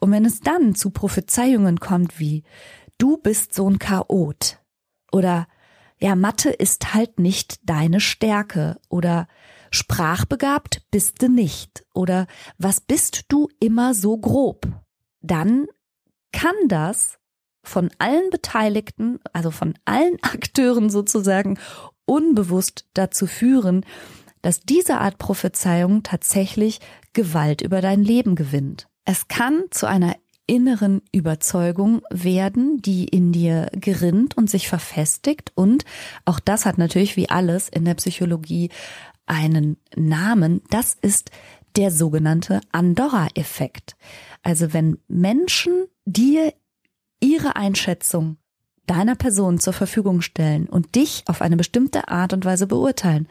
Und 0.00 0.12
wenn 0.12 0.24
es 0.24 0.38
dann 0.38 0.76
zu 0.76 0.90
Prophezeiungen 0.90 1.80
kommt 1.80 2.20
wie, 2.20 2.44
du 2.96 3.16
bist 3.16 3.54
so 3.54 3.68
ein 3.68 3.80
Chaot 3.80 4.60
oder 5.10 5.48
ja, 5.98 6.14
Mathe 6.14 6.50
ist 6.50 6.94
halt 6.94 7.18
nicht 7.18 7.58
deine 7.68 7.98
Stärke 7.98 8.78
oder 8.88 9.26
sprachbegabt 9.70 10.82
bist 10.90 11.22
du 11.22 11.28
nicht 11.28 11.84
oder 11.94 12.26
was 12.58 12.80
bist 12.80 13.24
du 13.28 13.48
immer 13.60 13.94
so 13.94 14.18
grob, 14.18 14.66
dann 15.20 15.66
kann 16.32 16.54
das 16.68 17.18
von 17.62 17.90
allen 17.98 18.30
Beteiligten, 18.30 19.20
also 19.32 19.50
von 19.50 19.74
allen 19.84 20.16
Akteuren 20.22 20.90
sozusagen, 20.90 21.58
unbewusst 22.04 22.86
dazu 22.94 23.26
führen, 23.26 23.84
dass 24.42 24.60
diese 24.60 24.98
Art 24.98 25.18
Prophezeiung 25.18 26.02
tatsächlich 26.02 26.80
Gewalt 27.12 27.60
über 27.60 27.80
dein 27.80 28.02
Leben 28.02 28.34
gewinnt. 28.34 28.88
Es 29.04 29.28
kann 29.28 29.64
zu 29.70 29.86
einer 29.86 30.16
inneren 30.46 31.02
Überzeugung 31.12 32.02
werden, 32.10 32.82
die 32.82 33.04
in 33.04 33.30
dir 33.30 33.68
gerinnt 33.72 34.36
und 34.36 34.50
sich 34.50 34.68
verfestigt. 34.68 35.52
Und 35.54 35.84
auch 36.24 36.40
das 36.40 36.66
hat 36.66 36.76
natürlich 36.76 37.16
wie 37.16 37.30
alles 37.30 37.68
in 37.68 37.84
der 37.84 37.94
Psychologie 37.94 38.70
einen 39.30 39.76
Namen. 39.96 40.60
Das 40.70 40.96
ist 41.00 41.30
der 41.76 41.92
sogenannte 41.92 42.60
Andorra-Effekt. 42.72 43.96
Also 44.42 44.72
wenn 44.72 44.98
Menschen 45.06 45.86
dir 46.04 46.52
ihre 47.20 47.54
Einschätzung 47.54 48.38
deiner 48.86 49.14
Person 49.14 49.60
zur 49.60 49.72
Verfügung 49.72 50.20
stellen 50.20 50.66
und 50.66 50.96
dich 50.96 51.22
auf 51.26 51.42
eine 51.42 51.56
bestimmte 51.56 52.08
Art 52.08 52.32
und 52.32 52.44
Weise 52.44 52.66
beurteilen, 52.66 53.28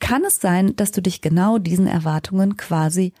kann 0.00 0.24
es 0.24 0.40
sein, 0.40 0.74
dass 0.76 0.92
du 0.92 1.02
dich 1.02 1.20
genau 1.20 1.58
diesen 1.58 1.86
Erwartungen 1.86 2.56
quasi 2.56 3.12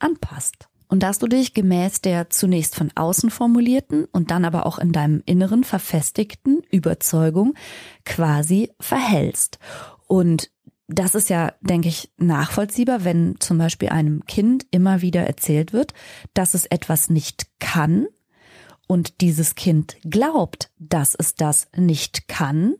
anpasst. 0.00 0.66
Und 0.88 1.04
dass 1.04 1.20
du 1.20 1.28
dich 1.28 1.54
gemäß 1.54 2.00
der 2.00 2.30
zunächst 2.30 2.74
von 2.74 2.90
außen 2.96 3.30
formulierten 3.30 4.06
und 4.06 4.32
dann 4.32 4.44
aber 4.44 4.66
auch 4.66 4.80
in 4.80 4.90
deinem 4.90 5.22
Inneren 5.24 5.62
verfestigten 5.62 6.64
Überzeugung 6.68 7.54
quasi 8.04 8.72
verhältst. 8.80 9.60
Und 10.08 10.50
das 10.90 11.14
ist 11.14 11.30
ja, 11.30 11.52
denke 11.60 11.88
ich, 11.88 12.10
nachvollziehbar, 12.18 13.04
wenn 13.04 13.36
zum 13.38 13.58
Beispiel 13.58 13.90
einem 13.90 14.24
Kind 14.26 14.66
immer 14.70 15.02
wieder 15.02 15.26
erzählt 15.26 15.72
wird, 15.72 15.94
dass 16.34 16.54
es 16.54 16.66
etwas 16.66 17.10
nicht 17.10 17.46
kann 17.60 18.06
und 18.86 19.20
dieses 19.20 19.54
Kind 19.54 19.96
glaubt, 20.02 20.70
dass 20.78 21.14
es 21.14 21.36
das 21.36 21.68
nicht 21.76 22.26
kann, 22.28 22.74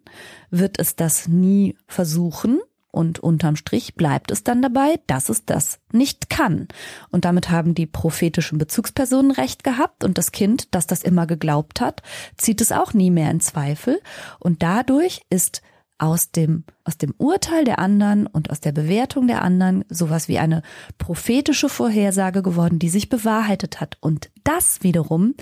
wird 0.51 0.79
es 0.79 0.97
das 0.97 1.29
nie 1.29 1.77
versuchen 1.87 2.61
und 2.91 3.21
unterm 3.21 3.55
Strich 3.55 3.95
bleibt 3.95 4.33
es 4.33 4.43
dann 4.43 4.63
dabei, 4.63 4.99
dass 5.07 5.29
es 5.29 5.45
das 5.45 5.79
nicht 5.93 6.29
kann. 6.29 6.67
Und 7.11 7.25
damit 7.25 7.49
haben 7.49 7.77
die 7.77 7.87
prophetischen 7.87 8.59
Bezugspersonen 8.59 9.31
recht 9.31 9.63
gehabt 9.63 10.03
und 10.03 10.19
das 10.19 10.33
Kind, 10.33 10.75
das 10.75 10.89
das 10.89 11.05
immer 11.05 11.29
geglaubt 11.29 11.81
hat, 11.81 12.03
zieht 12.37 12.61
es 12.61 12.73
auch 12.73 12.93
nie 12.93 13.13
mehr 13.13 13.31
in 13.31 13.39
Zweifel 13.39 14.01
und 14.41 14.65
dadurch 14.65 15.23
ist 15.31 15.63
aus 16.01 16.31
dem, 16.31 16.65
aus 16.85 16.97
dem 16.97 17.15
Urteil 17.19 17.65
der 17.65 17.79
anderen 17.79 18.27
und 18.27 18.51
aus 18.51 18.61
der 18.61 18.73
Bewertung 18.73 19.27
der 19.27 19.43
anderen 19.43 19.85
sowas 19.89 20.29
wie 20.29 20.39
eine 20.39 20.63
prophetische 20.99 21.69
Vorhersage 21.69 22.43
geworden, 22.43 22.79
die 22.79 22.89
sich 22.89 23.09
bewahrheitet 23.09 23.81
hat. 23.81 23.99
Und 24.01 24.31
das 24.43 24.83
wiederum 24.83 25.35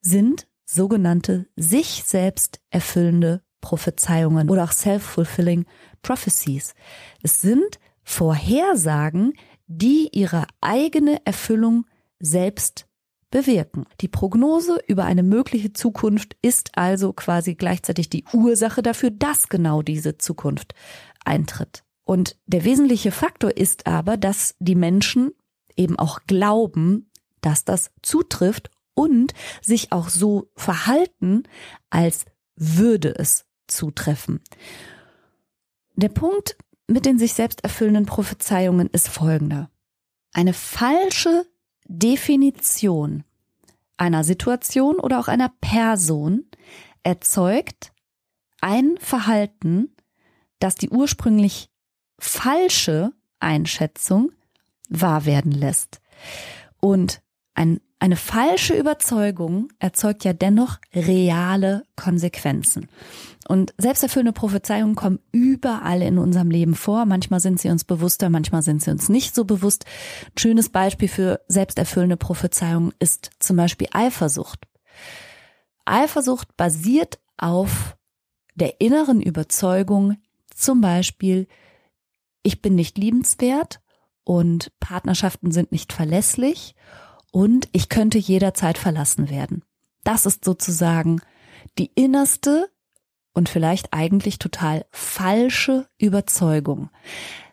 sind 0.00 0.46
sogenannte 0.66 1.46
sich 1.56 2.04
selbst 2.04 2.60
erfüllende 2.70 3.42
Prophezeiungen 3.62 4.50
oder 4.50 4.64
auch 4.64 4.72
self-fulfilling 4.72 5.64
prophecies. 6.02 6.74
Es 7.22 7.40
sind 7.40 7.78
Vorhersagen, 8.02 9.32
die 9.66 10.10
ihre 10.12 10.46
eigene 10.60 11.24
Erfüllung 11.24 11.86
selbst 12.18 12.86
bewirken. 13.32 13.86
Die 14.00 14.06
Prognose 14.06 14.78
über 14.86 15.04
eine 15.04 15.24
mögliche 15.24 15.72
Zukunft 15.72 16.36
ist 16.42 16.70
also 16.78 17.12
quasi 17.12 17.56
gleichzeitig 17.56 18.08
die 18.08 18.24
Ursache 18.32 18.82
dafür, 18.82 19.10
dass 19.10 19.48
genau 19.48 19.82
diese 19.82 20.18
Zukunft 20.18 20.74
eintritt. 21.24 21.82
Und 22.04 22.36
der 22.46 22.64
wesentliche 22.64 23.10
Faktor 23.10 23.56
ist 23.56 23.88
aber, 23.88 24.16
dass 24.16 24.54
die 24.60 24.76
Menschen 24.76 25.32
eben 25.76 25.98
auch 25.98 26.20
glauben, 26.26 27.10
dass 27.40 27.64
das 27.64 27.90
zutrifft 28.02 28.70
und 28.94 29.34
sich 29.60 29.90
auch 29.90 30.08
so 30.08 30.50
verhalten, 30.54 31.44
als 31.90 32.26
würde 32.54 33.14
es 33.16 33.46
zutreffen. 33.66 34.40
Der 35.96 36.10
Punkt 36.10 36.56
mit 36.86 37.06
den 37.06 37.18
sich 37.18 37.32
selbst 37.32 37.64
erfüllenden 37.64 38.06
Prophezeiungen 38.06 38.88
ist 38.88 39.08
folgender. 39.08 39.70
Eine 40.32 40.52
falsche 40.52 41.46
Definition 41.98 43.24
einer 43.96 44.24
Situation 44.24 44.96
oder 44.96 45.20
auch 45.20 45.28
einer 45.28 45.52
Person 45.60 46.46
erzeugt 47.02 47.92
ein 48.60 48.96
Verhalten, 48.98 49.94
das 50.58 50.74
die 50.76 50.88
ursprünglich 50.88 51.68
falsche 52.18 53.12
Einschätzung 53.40 54.32
wahr 54.88 55.24
werden 55.24 55.52
lässt. 55.52 56.00
Und 56.80 57.22
ein, 57.54 57.80
eine 58.02 58.16
falsche 58.16 58.74
Überzeugung 58.74 59.68
erzeugt 59.78 60.24
ja 60.24 60.32
dennoch 60.32 60.78
reale 60.92 61.84
Konsequenzen. 61.94 62.88
Und 63.46 63.72
selbsterfüllende 63.78 64.32
Prophezeiungen 64.32 64.96
kommen 64.96 65.20
überall 65.30 66.02
in 66.02 66.18
unserem 66.18 66.50
Leben 66.50 66.74
vor. 66.74 67.06
Manchmal 67.06 67.38
sind 67.38 67.60
sie 67.60 67.68
uns 67.68 67.84
bewusster, 67.84 68.28
manchmal 68.28 68.62
sind 68.62 68.82
sie 68.82 68.90
uns 68.90 69.08
nicht 69.08 69.36
so 69.36 69.44
bewusst. 69.44 69.84
Ein 70.26 70.38
schönes 70.40 70.70
Beispiel 70.70 71.06
für 71.06 71.42
selbsterfüllende 71.46 72.16
Prophezeiungen 72.16 72.92
ist 72.98 73.30
zum 73.38 73.56
Beispiel 73.56 73.86
Eifersucht. 73.92 74.58
Eifersucht 75.84 76.56
basiert 76.56 77.20
auf 77.36 77.96
der 78.56 78.80
inneren 78.80 79.22
Überzeugung, 79.22 80.16
zum 80.52 80.80
Beispiel, 80.80 81.46
ich 82.42 82.62
bin 82.62 82.74
nicht 82.74 82.98
liebenswert 82.98 83.80
und 84.24 84.72
Partnerschaften 84.80 85.52
sind 85.52 85.70
nicht 85.70 85.92
verlässlich 85.92 86.74
und 87.32 87.68
ich 87.72 87.88
könnte 87.88 88.18
jederzeit 88.18 88.78
verlassen 88.78 89.28
werden. 89.28 89.64
Das 90.04 90.26
ist 90.26 90.44
sozusagen 90.44 91.20
die 91.78 91.90
innerste 91.94 92.68
und 93.32 93.48
vielleicht 93.48 93.92
eigentlich 93.92 94.38
total 94.38 94.84
falsche 94.90 95.88
Überzeugung. 95.98 96.90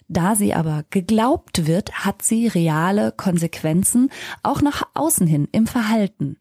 Da 0.08 0.36
sie 0.36 0.54
aber 0.54 0.86
geglaubt 0.90 1.68
wird, 1.68 2.04
hat 2.04 2.22
sie 2.22 2.48
reale 2.48 3.12
Konsequenzen 3.12 4.10
auch 4.44 4.62
nach 4.62 4.84
außen 4.94 5.28
hin 5.28 5.48
im 5.52 5.68
Verhalten. 5.68 6.38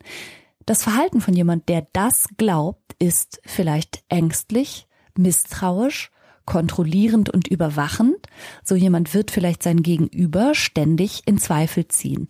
Das 0.65 0.83
Verhalten 0.83 1.21
von 1.21 1.35
jemand, 1.35 1.69
der 1.69 1.87
das 1.93 2.29
glaubt, 2.37 2.95
ist 2.99 3.41
vielleicht 3.45 4.03
ängstlich, 4.09 4.87
misstrauisch, 5.17 6.11
kontrollierend 6.47 7.29
und 7.29 7.47
überwachend. 7.47 8.27
So 8.65 8.75
jemand 8.75 9.13
wird 9.13 9.31
vielleicht 9.31 9.63
sein 9.63 9.83
Gegenüber 9.83 10.55
ständig 10.55 11.23
in 11.27 11.37
Zweifel 11.37 11.89
ziehen. 11.89 12.27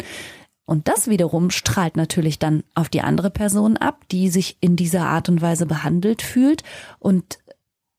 Und 0.69 0.87
das 0.87 1.09
wiederum 1.09 1.49
strahlt 1.49 1.97
natürlich 1.97 2.39
dann 2.39 2.63
auf 2.75 2.91
die 2.91 3.01
andere 3.01 3.31
Person 3.31 3.79
ab, 3.79 4.05
die 4.11 4.29
sich 4.29 4.59
in 4.61 4.77
dieser 4.77 5.07
Art 5.07 5.31
und 5.31 5.41
Weise 5.41 5.65
behandelt 5.65 6.21
fühlt 6.21 6.63
und 6.99 7.39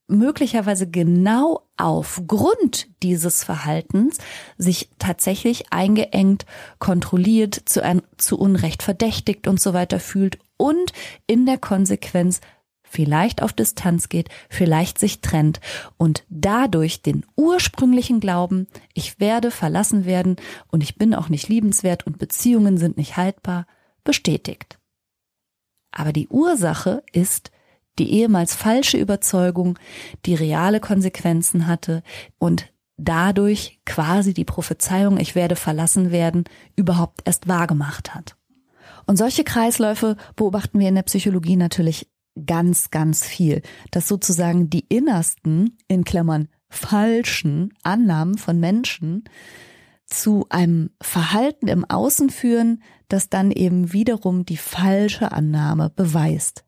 möglicherweise 0.07 0.87
genau 0.87 1.63
aufgrund 1.77 2.87
dieses 3.01 3.43
Verhaltens 3.43 4.19
sich 4.59 4.91
tatsächlich 4.99 5.73
eingeengt, 5.73 6.45
kontrolliert, 6.77 7.59
zu, 7.65 7.81
zu 8.17 8.37
Unrecht 8.37 8.83
verdächtigt 8.83 9.47
und 9.47 9.59
so 9.59 9.73
weiter 9.73 9.99
fühlt 9.99 10.37
und 10.55 10.93
in 11.25 11.47
der 11.47 11.57
Konsequenz 11.57 12.39
vielleicht 12.89 13.41
auf 13.41 13.53
Distanz 13.53 14.09
geht, 14.09 14.29
vielleicht 14.49 14.97
sich 14.97 15.21
trennt 15.21 15.61
und 15.97 16.25
dadurch 16.29 17.01
den 17.01 17.25
ursprünglichen 17.35 18.19
Glauben, 18.19 18.67
ich 18.93 19.19
werde 19.19 19.51
verlassen 19.51 20.05
werden 20.05 20.35
und 20.67 20.83
ich 20.83 20.97
bin 20.97 21.13
auch 21.13 21.29
nicht 21.29 21.47
liebenswert 21.47 22.05
und 22.05 22.17
Beziehungen 22.17 22.77
sind 22.77 22.97
nicht 22.97 23.15
haltbar, 23.15 23.65
bestätigt. 24.03 24.79
Aber 25.91 26.13
die 26.13 26.27
Ursache 26.27 27.03
ist 27.13 27.51
die 27.99 28.11
ehemals 28.13 28.55
falsche 28.55 28.97
Überzeugung, 28.97 29.77
die 30.25 30.35
reale 30.35 30.79
Konsequenzen 30.79 31.67
hatte 31.67 32.03
und 32.37 32.71
dadurch 32.97 33.79
quasi 33.85 34.33
die 34.33 34.45
Prophezeiung, 34.45 35.19
ich 35.19 35.35
werde 35.35 35.55
verlassen 35.55 36.11
werden, 36.11 36.45
überhaupt 36.75 37.21
erst 37.25 37.47
wahrgemacht 37.47 38.13
hat. 38.13 38.35
Und 39.05 39.17
solche 39.17 39.43
Kreisläufe 39.43 40.17
beobachten 40.35 40.79
wir 40.79 40.87
in 40.87 40.95
der 40.95 41.03
Psychologie 41.03 41.55
natürlich 41.55 42.07
ganz, 42.45 42.89
ganz 42.89 43.25
viel, 43.25 43.61
dass 43.91 44.07
sozusagen 44.07 44.69
die 44.69 44.85
innersten, 44.87 45.77
in 45.87 46.03
Klammern 46.03 46.47
falschen 46.69 47.73
Annahmen 47.83 48.37
von 48.37 48.59
Menschen 48.59 49.23
zu 50.05 50.45
einem 50.49 50.91
Verhalten 51.01 51.67
im 51.67 51.85
Außen 51.85 52.29
führen, 52.29 52.81
das 53.07 53.29
dann 53.29 53.51
eben 53.51 53.93
wiederum 53.93 54.45
die 54.45 54.57
falsche 54.57 55.31
Annahme 55.31 55.89
beweist. 55.89 56.65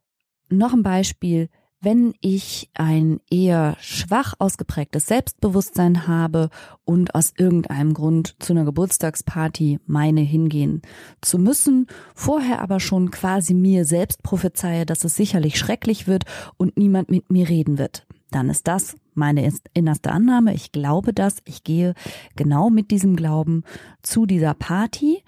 Noch 0.50 0.74
ein 0.74 0.84
Beispiel 0.84 1.50
wenn 1.82 2.14
ich 2.22 2.70
ein 2.76 3.20
eher 3.30 3.76
schwach 3.82 4.36
ausgeprägtes 4.38 5.08
Selbstbewusstsein 5.08 6.08
habe 6.08 6.50
und 6.86 7.16
aus 7.16 7.34
irgendeinem 7.38 7.94
Grund 7.94 8.36
zu 8.40 8.54
einer 8.54 8.66
Geburtstagsparty 8.66 9.80
meine 9.88 10.22
hingehen 10.22 10.84
zu 11.22 11.40
müssen, 11.40 11.88
vorher 12.14 12.62
aber 12.62 12.80
schon 12.80 13.10
quasi 13.10 13.56
mir 13.56 13.86
selbst 13.86 14.22
prophezeie, 14.22 14.86
dass 14.86 15.04
es 15.04 15.16
sicherlich 15.16 15.58
schrecklich 15.58 16.08
wird 16.08 16.26
und 16.58 16.78
niemand 16.78 17.10
mit 17.10 17.32
mir 17.32 17.50
reden 17.50 17.80
wird, 17.80 18.06
dann 18.30 18.50
ist 18.50 18.68
das 18.68 18.96
meine 19.14 19.52
innerste 19.74 20.12
Annahme. 20.12 20.54
Ich 20.54 20.72
glaube 20.72 21.14
das. 21.14 21.38
Ich 21.46 21.64
gehe 21.64 21.96
genau 22.36 22.70
mit 22.70 22.92
diesem 22.92 23.16
Glauben 23.16 23.64
zu 24.02 24.26
dieser 24.26 24.54
Party. 24.54 25.24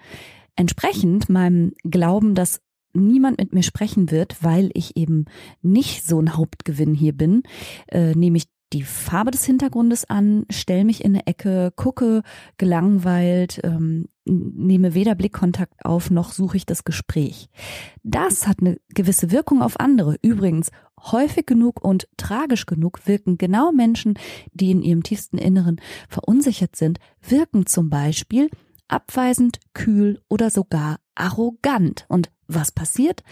Entsprechend 0.56 1.28
meinem 1.28 1.74
Glauben, 1.82 2.34
dass 2.34 2.60
niemand 2.94 3.38
mit 3.38 3.52
mir 3.52 3.62
sprechen 3.62 4.10
wird, 4.10 4.42
weil 4.42 4.70
ich 4.74 4.96
eben 4.96 5.26
nicht 5.62 6.06
so 6.06 6.20
ein 6.20 6.36
Hauptgewinn 6.36 6.94
hier 6.94 7.12
bin, 7.12 7.42
äh, 7.88 8.14
nehme 8.14 8.38
ich 8.38 8.44
die 8.72 8.82
Farbe 8.82 9.30
des 9.30 9.44
Hintergrundes 9.44 10.04
an, 10.10 10.46
stelle 10.50 10.84
mich 10.84 11.04
in 11.04 11.12
eine 11.12 11.26
Ecke, 11.26 11.72
gucke 11.76 12.22
gelangweilt, 12.56 13.60
ähm, 13.62 14.06
nehme 14.24 14.94
weder 14.94 15.14
Blickkontakt 15.14 15.84
auf, 15.84 16.10
noch 16.10 16.32
suche 16.32 16.56
ich 16.56 16.66
das 16.66 16.82
Gespräch. 16.82 17.48
Das 18.02 18.48
hat 18.48 18.60
eine 18.60 18.78
gewisse 18.88 19.30
Wirkung 19.30 19.62
auf 19.62 19.78
andere. 19.78 20.16
Übrigens, 20.22 20.70
häufig 21.00 21.46
genug 21.46 21.84
und 21.84 22.08
tragisch 22.16 22.66
genug 22.66 23.06
wirken 23.06 23.38
genau 23.38 23.70
Menschen, 23.70 24.14
die 24.52 24.72
in 24.72 24.82
ihrem 24.82 25.04
tiefsten 25.04 25.38
Inneren 25.38 25.80
verunsichert 26.08 26.74
sind, 26.74 26.98
wirken 27.20 27.66
zum 27.66 27.90
Beispiel 27.90 28.50
abweisend, 28.88 29.60
kühl 29.72 30.20
oder 30.28 30.50
sogar 30.50 30.98
arrogant. 31.14 32.06
Und 32.08 32.30
was 32.46 32.72
passiert? 32.72 33.22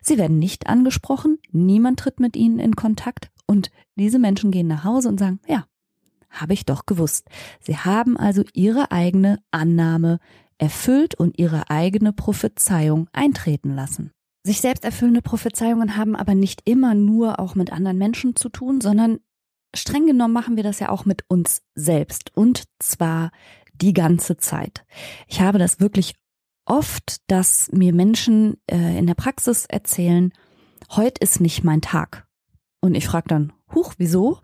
Sie 0.00 0.18
werden 0.18 0.38
nicht 0.38 0.66
angesprochen, 0.66 1.38
niemand 1.50 2.00
tritt 2.00 2.20
mit 2.20 2.36
ihnen 2.36 2.58
in 2.58 2.76
Kontakt 2.76 3.30
und 3.46 3.70
diese 3.96 4.18
Menschen 4.18 4.50
gehen 4.50 4.66
nach 4.66 4.84
Hause 4.84 5.08
und 5.08 5.18
sagen, 5.18 5.40
ja, 5.46 5.66
habe 6.30 6.52
ich 6.52 6.64
doch 6.64 6.86
gewusst. 6.86 7.28
Sie 7.60 7.76
haben 7.76 8.16
also 8.16 8.44
ihre 8.54 8.92
eigene 8.92 9.42
Annahme 9.50 10.20
erfüllt 10.58 11.14
und 11.14 11.38
ihre 11.38 11.70
eigene 11.70 12.12
Prophezeiung 12.12 13.08
eintreten 13.12 13.74
lassen. 13.74 14.12
Sich 14.42 14.60
selbst 14.60 14.84
erfüllende 14.84 15.22
Prophezeiungen 15.22 15.96
haben 15.96 16.16
aber 16.16 16.34
nicht 16.34 16.62
immer 16.64 16.94
nur 16.94 17.40
auch 17.40 17.54
mit 17.54 17.72
anderen 17.72 17.98
Menschen 17.98 18.36
zu 18.36 18.48
tun, 18.48 18.80
sondern 18.80 19.18
streng 19.74 20.06
genommen 20.06 20.32
machen 20.32 20.56
wir 20.56 20.62
das 20.62 20.80
ja 20.80 20.88
auch 20.88 21.04
mit 21.04 21.24
uns 21.28 21.62
selbst 21.74 22.36
und 22.36 22.64
zwar 22.78 23.30
die 23.74 23.92
ganze 23.92 24.36
Zeit. 24.36 24.84
Ich 25.26 25.40
habe 25.40 25.58
das 25.58 25.80
wirklich 25.80 26.14
oft, 26.70 27.16
dass 27.26 27.68
mir 27.72 27.92
Menschen 27.92 28.56
äh, 28.70 28.96
in 28.96 29.06
der 29.08 29.14
Praxis 29.14 29.66
erzählen, 29.66 30.32
heute 30.90 31.20
ist 31.20 31.40
nicht 31.40 31.64
mein 31.64 31.80
Tag. 31.80 32.28
Und 32.80 32.94
ich 32.94 33.06
frage 33.06 33.26
dann, 33.28 33.52
huch, 33.74 33.94
wieso? 33.98 34.38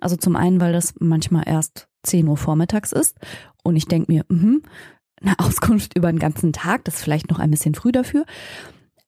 Also 0.00 0.14
zum 0.16 0.36
einen, 0.36 0.60
weil 0.60 0.72
das 0.72 0.94
manchmal 1.00 1.42
erst 1.46 1.88
10 2.04 2.28
Uhr 2.28 2.36
vormittags 2.36 2.92
ist 2.92 3.18
und 3.64 3.74
ich 3.74 3.86
denke 3.86 4.12
mir, 4.12 4.24
mh, 4.28 4.60
eine 5.20 5.38
Auskunft 5.40 5.96
über 5.96 6.10
den 6.10 6.20
ganzen 6.20 6.52
Tag, 6.52 6.84
das 6.84 6.96
ist 6.96 7.02
vielleicht 7.02 7.30
noch 7.30 7.40
ein 7.40 7.50
bisschen 7.50 7.74
früh 7.74 7.90
dafür. 7.90 8.26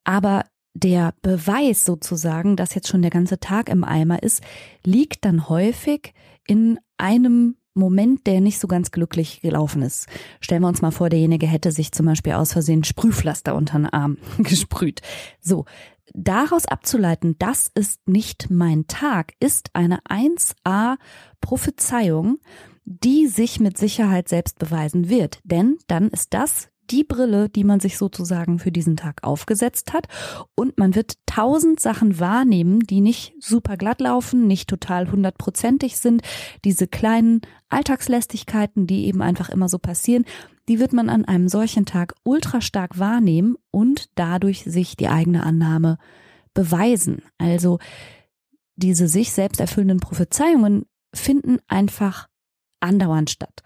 Aber 0.03 0.43
der 0.73 1.13
Beweis 1.21 1.85
sozusagen, 1.85 2.57
dass 2.57 2.75
jetzt 2.75 2.89
schon 2.89 3.01
der 3.01 3.11
ganze 3.11 3.39
Tag 3.39 3.69
im 3.69 3.85
Eimer 3.85 4.21
ist, 4.21 4.43
liegt 4.83 5.23
dann 5.23 5.47
häufig 5.47 6.13
in 6.45 6.77
einem 6.97 7.55
Moment, 7.75 8.25
der 8.25 8.41
nicht 8.41 8.59
so 8.59 8.67
ganz 8.67 8.91
glücklich 8.91 9.41
gelaufen 9.41 9.81
ist. 9.81 10.07
Stellen 10.39 10.61
wir 10.61 10.69
uns 10.69 10.81
mal 10.81 10.91
vor, 10.91 11.09
derjenige 11.09 11.45
hätte 11.45 11.71
sich 11.71 11.91
zum 11.91 12.05
Beispiel 12.05 12.33
aus 12.33 12.53
Versehen 12.53 12.83
Sprühpflaster 12.83 13.53
unter 13.53 13.77
den 13.77 13.87
Arm 13.87 14.17
gesprüht. 14.39 15.01
So, 15.41 15.65
daraus 16.13 16.65
abzuleiten, 16.65 17.35
das 17.37 17.69
ist 17.75 18.07
nicht 18.07 18.49
mein 18.49 18.87
Tag, 18.87 19.33
ist 19.39 19.69
eine 19.73 19.99
1a 20.03 20.95
Prophezeiung, 21.41 22.39
die 22.85 23.27
sich 23.27 23.59
mit 23.59 23.77
Sicherheit 23.77 24.29
selbst 24.29 24.57
beweisen 24.57 25.09
wird. 25.09 25.39
Denn 25.43 25.77
dann 25.87 26.09
ist 26.09 26.33
das 26.33 26.69
die 26.91 27.03
Brille, 27.03 27.49
die 27.49 27.63
man 27.63 27.79
sich 27.79 27.97
sozusagen 27.97 28.59
für 28.59 28.71
diesen 28.71 28.97
Tag 28.97 29.23
aufgesetzt 29.23 29.93
hat. 29.93 30.07
Und 30.55 30.77
man 30.77 30.95
wird 30.95 31.15
tausend 31.25 31.79
Sachen 31.79 32.19
wahrnehmen, 32.19 32.79
die 32.81 33.01
nicht 33.01 33.33
super 33.39 33.77
glatt 33.77 34.01
laufen, 34.01 34.47
nicht 34.47 34.69
total 34.69 35.11
hundertprozentig 35.11 35.97
sind. 35.97 36.21
Diese 36.63 36.87
kleinen 36.87 37.41
Alltagslästigkeiten, 37.69 38.87
die 38.87 39.05
eben 39.05 39.21
einfach 39.21 39.49
immer 39.49 39.69
so 39.69 39.79
passieren, 39.79 40.25
die 40.67 40.79
wird 40.79 40.93
man 40.93 41.09
an 41.09 41.25
einem 41.25 41.47
solchen 41.47 41.85
Tag 41.85 42.15
ultra 42.23 42.61
stark 42.61 42.97
wahrnehmen 42.97 43.55
und 43.71 44.09
dadurch 44.15 44.63
sich 44.63 44.95
die 44.95 45.07
eigene 45.07 45.43
Annahme 45.43 45.97
beweisen. 46.53 47.21
Also 47.37 47.79
diese 48.75 49.07
sich 49.07 49.31
selbst 49.31 49.59
erfüllenden 49.59 49.99
Prophezeiungen 49.99 50.85
finden 51.13 51.59
einfach 51.67 52.27
andauernd 52.79 53.29
statt. 53.29 53.61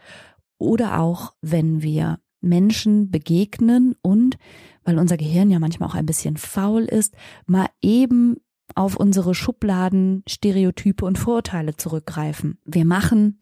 Oder 0.58 0.99
auch, 0.99 1.34
wenn 1.41 1.82
wir 1.82 2.19
Menschen 2.41 3.12
begegnen 3.12 3.95
und, 4.02 4.38
weil 4.84 4.97
unser 4.97 5.17
Gehirn 5.17 5.49
ja 5.49 5.60
manchmal 5.60 5.89
auch 5.89 5.95
ein 5.95 6.06
bisschen 6.06 6.38
faul 6.38 6.84
ist, 6.84 7.15
mal 7.45 7.67
eben 7.82 8.38
auf 8.75 8.95
unsere 8.95 9.36
Schubladen, 9.36 10.23
Stereotype 10.28 11.06
und 11.06 11.17
Vorurteile 11.17 11.75
zurückgreifen. 11.75 12.60
Wir 12.65 12.86
machen 12.86 13.39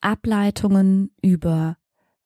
Ableitungen 0.00 1.10
über 1.22 1.76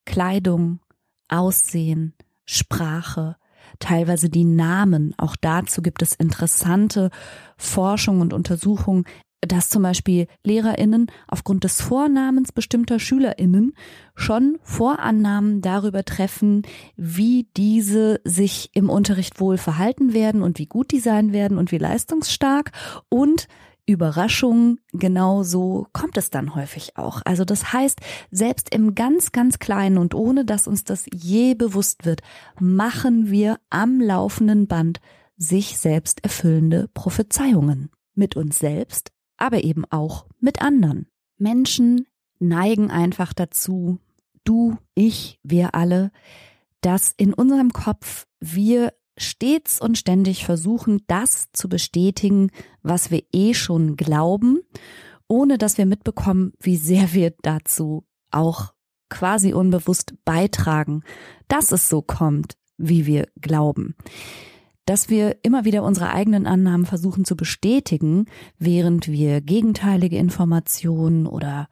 Kleidung, 0.04 0.80
Aussehen, 1.28 2.14
Sprache, 2.44 3.36
teilweise 3.78 4.28
die 4.28 4.44
Namen. 4.44 5.14
Auch 5.16 5.36
dazu 5.36 5.82
gibt 5.82 6.02
es 6.02 6.14
interessante 6.14 7.10
Forschung 7.56 8.20
und 8.20 8.32
Untersuchungen, 8.32 9.04
dass 9.40 9.68
zum 9.68 9.82
Beispiel 9.82 10.26
LehrerInnen 10.42 11.06
aufgrund 11.28 11.64
des 11.64 11.80
Vornamens 11.80 12.52
bestimmter 12.52 12.98
SchülerInnen 12.98 13.74
schon 14.14 14.58
Vorannahmen 14.62 15.60
darüber 15.60 16.04
treffen, 16.04 16.62
wie 16.96 17.48
diese 17.56 18.20
sich 18.24 18.70
im 18.74 18.88
Unterricht 18.88 19.40
wohl 19.40 19.58
verhalten 19.58 20.12
werden 20.12 20.42
und 20.42 20.58
wie 20.58 20.66
gut 20.66 20.92
die 20.92 21.00
sein 21.00 21.32
werden 21.32 21.58
und 21.58 21.72
wie 21.72 21.78
leistungsstark 21.78 22.72
und 23.08 23.48
Überraschung, 23.86 24.78
genau 24.92 25.42
so 25.42 25.86
kommt 25.92 26.16
es 26.16 26.30
dann 26.30 26.54
häufig 26.54 26.96
auch. 26.96 27.20
Also 27.24 27.44
das 27.44 27.72
heißt, 27.72 28.00
selbst 28.30 28.74
im 28.74 28.94
ganz, 28.94 29.32
ganz 29.32 29.58
kleinen 29.58 29.98
und 29.98 30.14
ohne 30.14 30.44
dass 30.44 30.66
uns 30.66 30.84
das 30.84 31.04
je 31.12 31.54
bewusst 31.54 32.06
wird, 32.06 32.22
machen 32.58 33.30
wir 33.30 33.58
am 33.68 34.00
laufenden 34.00 34.66
Band 34.66 35.00
sich 35.36 35.78
selbst 35.78 36.24
erfüllende 36.24 36.88
Prophezeiungen. 36.94 37.90
Mit 38.14 38.36
uns 38.36 38.58
selbst, 38.58 39.10
aber 39.44 39.62
eben 39.62 39.85
auch 39.90 40.26
mit 40.40 40.62
anderen. 40.62 41.07
Menschen 41.37 42.07
neigen 42.38 42.90
einfach 42.90 43.35
dazu, 43.35 43.98
du, 44.44 44.78
ich, 44.94 45.38
wir 45.42 45.74
alle, 45.74 46.11
dass 46.80 47.12
in 47.16 47.35
unserem 47.35 47.72
Kopf 47.72 48.26
wir 48.40 48.94
stets 49.18 49.80
und 49.80 49.98
ständig 49.98 50.44
versuchen, 50.44 51.02
das 51.07 51.52
zu 51.52 51.68
bestätigen, 51.68 52.50
was 52.83 53.11
wir 53.11 53.22
eh 53.33 53.52
schon 53.52 53.96
glauben, 53.96 54.61
ohne 55.28 55.59
dass 55.59 55.78
wir 55.78 55.87
mitbekommen, 55.87 56.52
wie 56.61 56.76
sehr 56.76 57.12
wir 57.12 57.35
dazu 57.42 58.04
auch 58.30 58.72
quasi 59.11 59.52
unbewusst 59.52 60.14
beitragen, 60.24 61.02
dass 61.48 61.70
es 61.70 61.88
so 61.88 62.00
kommt, 62.02 62.57
wie 62.78 63.07
wir 63.07 63.28
glauben 63.40 63.94
dass 64.86 65.08
wir 65.08 65.36
immer 65.42 65.64
wieder 65.64 65.82
unsere 65.82 66.10
eigenen 66.10 66.46
Annahmen 66.46 66.86
versuchen 66.86 67.24
zu 67.24 67.36
bestätigen, 67.36 68.26
während 68.58 69.08
wir 69.08 69.40
gegenteilige 69.40 70.18
Informationen 70.18 71.26
oder 71.26 71.68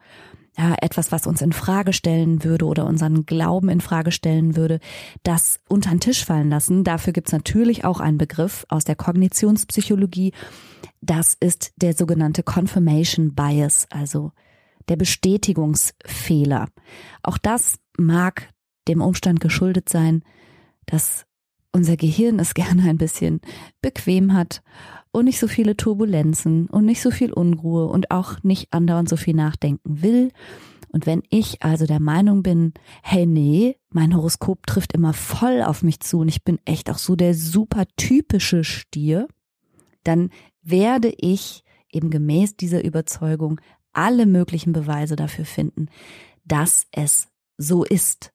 ja, 0.57 0.75
etwas, 0.81 1.11
was 1.11 1.25
uns 1.25 1.41
in 1.41 1.51
Frage 1.51 1.93
stellen 1.93 2.43
würde 2.43 2.65
oder 2.65 2.85
unseren 2.85 3.25
Glauben 3.25 3.69
in 3.69 3.81
Frage 3.81 4.11
stellen 4.11 4.55
würde, 4.55 4.79
das 5.23 5.59
unter 5.67 5.89
den 5.89 5.99
Tisch 5.99 6.23
fallen 6.25 6.49
lassen. 6.49 6.83
Dafür 6.83 7.13
gibt's 7.13 7.31
natürlich 7.31 7.85
auch 7.85 7.99
einen 7.99 8.19
Begriff 8.19 8.65
aus 8.69 8.83
der 8.83 8.95
Kognitionspsychologie. 8.95 10.31
Das 11.01 11.35
ist 11.39 11.73
der 11.77 11.93
sogenannte 11.93 12.43
Confirmation 12.43 13.33
Bias, 13.33 13.87
also 13.89 14.31
der 14.89 14.95
Bestätigungsfehler. 14.95 16.67
Auch 17.23 17.37
das 17.37 17.79
mag 17.97 18.49
dem 18.87 19.01
Umstand 19.01 19.39
geschuldet 19.39 19.89
sein, 19.89 20.23
dass 20.85 21.25
unser 21.73 21.97
Gehirn 21.97 22.39
es 22.39 22.53
gerne 22.55 22.89
ein 22.89 22.97
bisschen 22.97 23.41
bequem 23.81 24.33
hat 24.33 24.61
und 25.11 25.25
nicht 25.25 25.39
so 25.39 25.47
viele 25.47 25.75
Turbulenzen 25.75 26.67
und 26.67 26.85
nicht 26.85 27.01
so 27.01 27.11
viel 27.11 27.33
Unruhe 27.33 27.87
und 27.87 28.11
auch 28.11 28.41
nicht 28.43 28.71
andauernd 28.71 29.09
so 29.09 29.17
viel 29.17 29.35
nachdenken 29.35 30.01
will. 30.01 30.31
Und 30.89 31.07
wenn 31.07 31.23
ich 31.29 31.63
also 31.63 31.85
der 31.85 31.99
Meinung 31.99 32.43
bin, 32.43 32.73
hey 33.01 33.25
nee, 33.25 33.77
mein 33.89 34.15
Horoskop 34.15 34.65
trifft 34.67 34.93
immer 34.93 35.13
voll 35.13 35.63
auf 35.63 35.81
mich 35.83 35.99
zu 35.99 36.19
und 36.19 36.29
ich 36.29 36.43
bin 36.43 36.59
echt 36.65 36.89
auch 36.89 36.99
so 36.99 37.15
der 37.15 37.33
super 37.33 37.85
typische 37.97 38.63
Stier, 38.63 39.27
dann 40.03 40.29
werde 40.61 41.13
ich 41.17 41.63
eben 41.91 42.09
gemäß 42.09 42.57
dieser 42.57 42.83
Überzeugung 42.83 43.59
alle 43.91 44.25
möglichen 44.25 44.73
Beweise 44.73 45.15
dafür 45.15 45.45
finden, 45.45 45.87
dass 46.45 46.87
es 46.91 47.27
so 47.57 47.83
ist. 47.83 48.33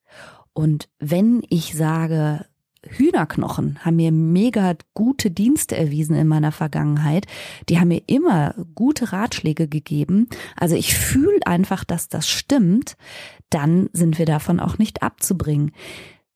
Und 0.53 0.89
wenn 0.99 1.41
ich 1.49 1.75
sage, 1.75 2.45
Hühnerknochen 2.89 3.79
haben 3.83 3.95
mir 3.95 4.11
mega 4.11 4.75
gute 4.93 5.31
Dienste 5.31 5.77
erwiesen 5.77 6.15
in 6.15 6.27
meiner 6.27 6.51
Vergangenheit. 6.51 7.25
Die 7.69 7.79
haben 7.79 7.89
mir 7.89 8.01
immer 8.07 8.55
gute 8.75 9.11
Ratschläge 9.11 9.67
gegeben. 9.67 10.27
Also 10.55 10.75
ich 10.75 10.95
fühle 10.95 11.39
einfach, 11.45 11.83
dass 11.83 12.09
das 12.09 12.29
stimmt. 12.29 12.97
Dann 13.49 13.89
sind 13.93 14.17
wir 14.17 14.25
davon 14.25 14.59
auch 14.59 14.77
nicht 14.77 15.03
abzubringen. 15.03 15.71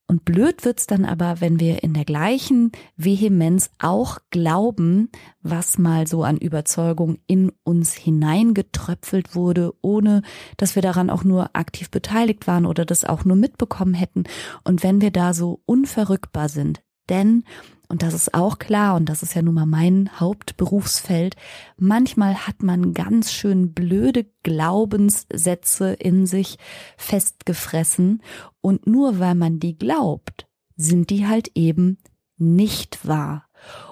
Und 0.06 0.26
blöd 0.26 0.66
wird's 0.66 0.86
dann 0.86 1.06
aber, 1.06 1.39
wenn 1.39 1.60
wir 1.60 1.82
in 1.82 1.94
der 1.94 2.04
gleichen 2.04 2.72
Vehemenz 2.98 3.72
auch 3.80 4.20
glauben, 4.32 5.10
was 5.42 5.78
mal 5.78 6.08
so 6.08 6.24
an 6.24 6.38
Überzeugung 6.38 7.20
in 7.26 7.52
uns 7.63 7.94
hineingetröpfelt 7.94 9.34
wurde, 9.34 9.74
ohne 9.82 10.22
dass 10.58 10.76
wir 10.76 10.82
daran 10.82 11.10
auch 11.10 11.24
nur 11.24 11.56
aktiv 11.56 11.89
beteiligt 11.89 12.48
waren 12.48 12.66
oder 12.66 12.84
das 12.84 13.06
auch 13.06 13.24
nur 13.24 13.38
mitbekommen 13.38 13.94
hätten. 13.94 14.26
Und 14.66 14.84
wenn 14.84 15.00
wir 15.00 15.12
da 15.12 15.34
so 15.34 15.62
unverrückbar 15.66 16.50
sind, 16.50 16.84
denn 17.10 17.44
und 17.89 18.02
das 18.02 18.13
ist 18.13 18.34
auch 18.34 18.60
klar, 18.60 18.96
und 18.96 19.08
das 19.08 19.24
ist 19.24 19.36
ja 19.36 19.41
nun 19.41 19.56
mal 19.56 19.65
mein 19.65 20.19
Hauptberufsfeld, 20.19 21.36
manchmal 21.78 22.48
hat 22.48 22.63
man 22.63 22.93
ganz 22.93 23.32
schön 23.32 23.74
blöde 23.74 24.26
Glaubenssätze 24.43 25.93
in 25.93 26.26
sich 26.26 26.58
festgefressen, 26.98 28.22
und 28.62 28.88
nur 28.88 29.19
weil 29.19 29.36
man 29.36 29.60
die 29.60 29.78
glaubt, 29.78 30.48
sind 30.76 31.10
die 31.10 31.28
halt 31.28 31.52
eben 31.56 31.98
nicht 32.38 33.08
wahr. 33.08 33.48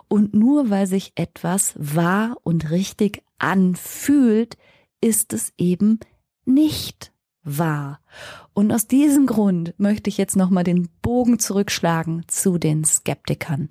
Und 0.07 0.33
nur 0.33 0.69
weil 0.69 0.87
sich 0.87 1.13
etwas 1.15 1.73
wahr 1.77 2.37
und 2.43 2.71
richtig 2.71 3.23
anfühlt, 3.37 4.57
ist 4.99 5.33
es 5.33 5.53
eben 5.57 5.99
nicht 6.45 7.10
wahr. 7.43 7.99
Und 8.53 8.71
aus 8.71 8.87
diesem 8.87 9.25
Grund 9.25 9.73
möchte 9.77 10.09
ich 10.09 10.17
jetzt 10.17 10.35
nochmal 10.35 10.63
den 10.63 10.89
Bogen 11.01 11.39
zurückschlagen 11.39 12.23
zu 12.27 12.57
den 12.57 12.83
Skeptikern. 12.83 13.69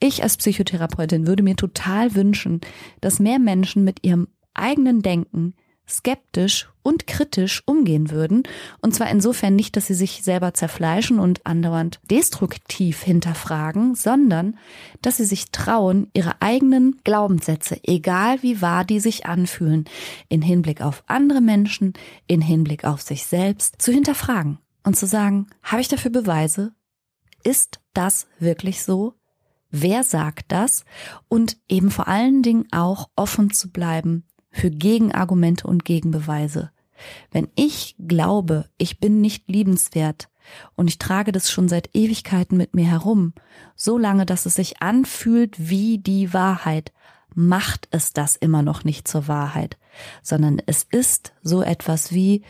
Ich 0.00 0.22
als 0.22 0.36
Psychotherapeutin 0.36 1.26
würde 1.26 1.42
mir 1.42 1.56
total 1.56 2.14
wünschen, 2.14 2.60
dass 3.00 3.20
mehr 3.20 3.38
Menschen 3.38 3.84
mit 3.84 4.04
ihrem 4.04 4.28
eigenen 4.54 5.02
Denken 5.02 5.54
skeptisch 5.88 6.68
und 6.82 7.06
kritisch 7.06 7.62
umgehen 7.66 8.10
würden. 8.10 8.42
Und 8.80 8.94
zwar 8.94 9.10
insofern 9.10 9.54
nicht, 9.54 9.76
dass 9.76 9.86
sie 9.86 9.94
sich 9.94 10.22
selber 10.22 10.54
zerfleischen 10.54 11.18
und 11.18 11.46
andauernd 11.46 12.00
destruktiv 12.10 13.02
hinterfragen, 13.02 13.94
sondern 13.94 14.58
dass 15.00 15.18
sie 15.18 15.24
sich 15.24 15.50
trauen, 15.50 16.08
ihre 16.14 16.40
eigenen 16.40 17.00
Glaubenssätze, 17.04 17.78
egal 17.84 18.42
wie 18.42 18.60
wahr 18.60 18.84
die 18.84 19.00
sich 19.00 19.26
anfühlen, 19.26 19.84
in 20.28 20.42
Hinblick 20.42 20.80
auf 20.80 21.04
andere 21.06 21.40
Menschen, 21.40 21.94
in 22.26 22.40
Hinblick 22.40 22.84
auf 22.84 23.02
sich 23.02 23.26
selbst, 23.26 23.80
zu 23.80 23.92
hinterfragen 23.92 24.58
und 24.84 24.96
zu 24.96 25.06
sagen, 25.06 25.48
habe 25.62 25.82
ich 25.82 25.88
dafür 25.88 26.10
Beweise? 26.10 26.74
Ist 27.44 27.80
das 27.94 28.26
wirklich 28.38 28.82
so? 28.82 29.14
Wer 29.70 30.04
sagt 30.04 30.52
das? 30.52 30.84
Und 31.28 31.56
eben 31.68 31.90
vor 31.90 32.06
allen 32.06 32.42
Dingen 32.42 32.66
auch 32.72 33.08
offen 33.16 33.50
zu 33.50 33.70
bleiben 33.70 34.24
für 34.52 34.70
Gegenargumente 34.70 35.66
und 35.66 35.84
Gegenbeweise. 35.84 36.70
Wenn 37.30 37.48
ich 37.56 37.96
glaube, 37.98 38.66
ich 38.78 39.00
bin 39.00 39.20
nicht 39.20 39.50
liebenswert 39.50 40.28
und 40.76 40.88
ich 40.88 40.98
trage 40.98 41.32
das 41.32 41.50
schon 41.50 41.68
seit 41.68 41.90
Ewigkeiten 41.94 42.56
mit 42.56 42.74
mir 42.74 42.86
herum, 42.86 43.32
so 43.74 43.98
lange, 43.98 44.26
dass 44.26 44.46
es 44.46 44.54
sich 44.54 44.80
anfühlt 44.80 45.68
wie 45.68 45.98
die 45.98 46.32
Wahrheit, 46.32 46.92
macht 47.34 47.88
es 47.90 48.12
das 48.12 48.36
immer 48.36 48.62
noch 48.62 48.84
nicht 48.84 49.08
zur 49.08 49.26
Wahrheit, 49.26 49.78
sondern 50.22 50.60
es 50.66 50.82
ist 50.82 51.32
so 51.42 51.62
etwas 51.62 52.12
wie 52.12 52.42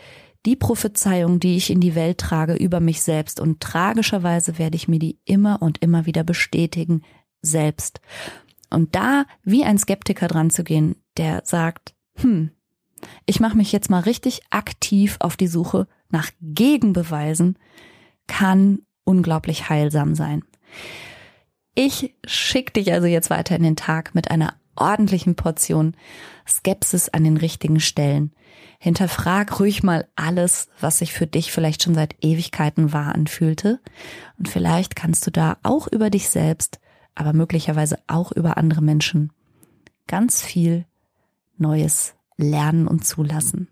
die 0.45 0.57
Prophezeiung, 0.57 1.39
die 1.39 1.55
ich 1.55 1.69
in 1.69 1.79
die 1.79 1.95
Welt 1.95 2.17
trage 2.17 2.55
über 2.55 2.81
mich 2.81 3.01
selbst 3.01 3.39
und 3.39 3.61
tragischerweise 3.61 4.57
werde 4.57 4.75
ich 4.75 4.89
mir 4.89 4.99
die 4.99 5.19
immer 5.23 5.61
und 5.61 5.81
immer 5.81 6.05
wieder 6.05 6.23
bestätigen, 6.23 7.01
selbst. 7.41 8.01
Und 8.69 8.95
da 8.95 9.25
wie 9.43 9.63
ein 9.63 9.77
Skeptiker 9.77 10.27
dran 10.27 10.49
zu 10.49 10.63
gehen, 10.63 10.95
der 11.15 11.43
sagt, 11.45 11.92
hm, 12.15 12.51
ich 13.25 13.39
mache 13.39 13.57
mich 13.57 13.71
jetzt 13.71 13.89
mal 13.89 14.01
richtig 14.01 14.41
aktiv 14.49 15.17
auf 15.19 15.37
die 15.37 15.47
Suche 15.47 15.87
nach 16.09 16.29
Gegenbeweisen, 16.41 17.57
kann 18.27 18.79
unglaublich 19.03 19.69
heilsam 19.69 20.15
sein. 20.15 20.43
Ich 21.75 22.15
schick 22.25 22.73
dich 22.73 22.93
also 22.93 23.07
jetzt 23.07 23.29
weiter 23.29 23.55
in 23.55 23.63
den 23.63 23.75
Tag 23.75 24.13
mit 24.15 24.29
einer 24.29 24.53
ordentlichen 24.75 25.35
Portion 25.35 25.95
Skepsis 26.47 27.09
an 27.09 27.23
den 27.23 27.37
richtigen 27.37 27.79
Stellen. 27.79 28.33
Hinterfrag 28.79 29.59
ruhig 29.59 29.81
mal 29.83 30.07
alles, 30.15 30.67
was 30.79 30.99
sich 30.99 31.13
für 31.13 31.27
dich 31.27 31.51
vielleicht 31.51 31.83
schon 31.83 31.95
seit 31.95 32.15
Ewigkeiten 32.23 32.91
wahr 32.91 33.15
anfühlte. 33.15 33.79
Und 34.37 34.49
vielleicht 34.49 34.95
kannst 34.95 35.25
du 35.25 35.31
da 35.31 35.57
auch 35.63 35.87
über 35.87 36.09
dich 36.09 36.29
selbst, 36.29 36.79
aber 37.15 37.33
möglicherweise 37.33 37.97
auch 38.07 38.31
über 38.31 38.57
andere 38.57 38.81
Menschen 38.81 39.31
ganz 40.07 40.43
viel 40.43 40.85
Neues 41.63 42.13
lernen 42.37 42.87
und 42.87 43.05
zulassen. 43.05 43.69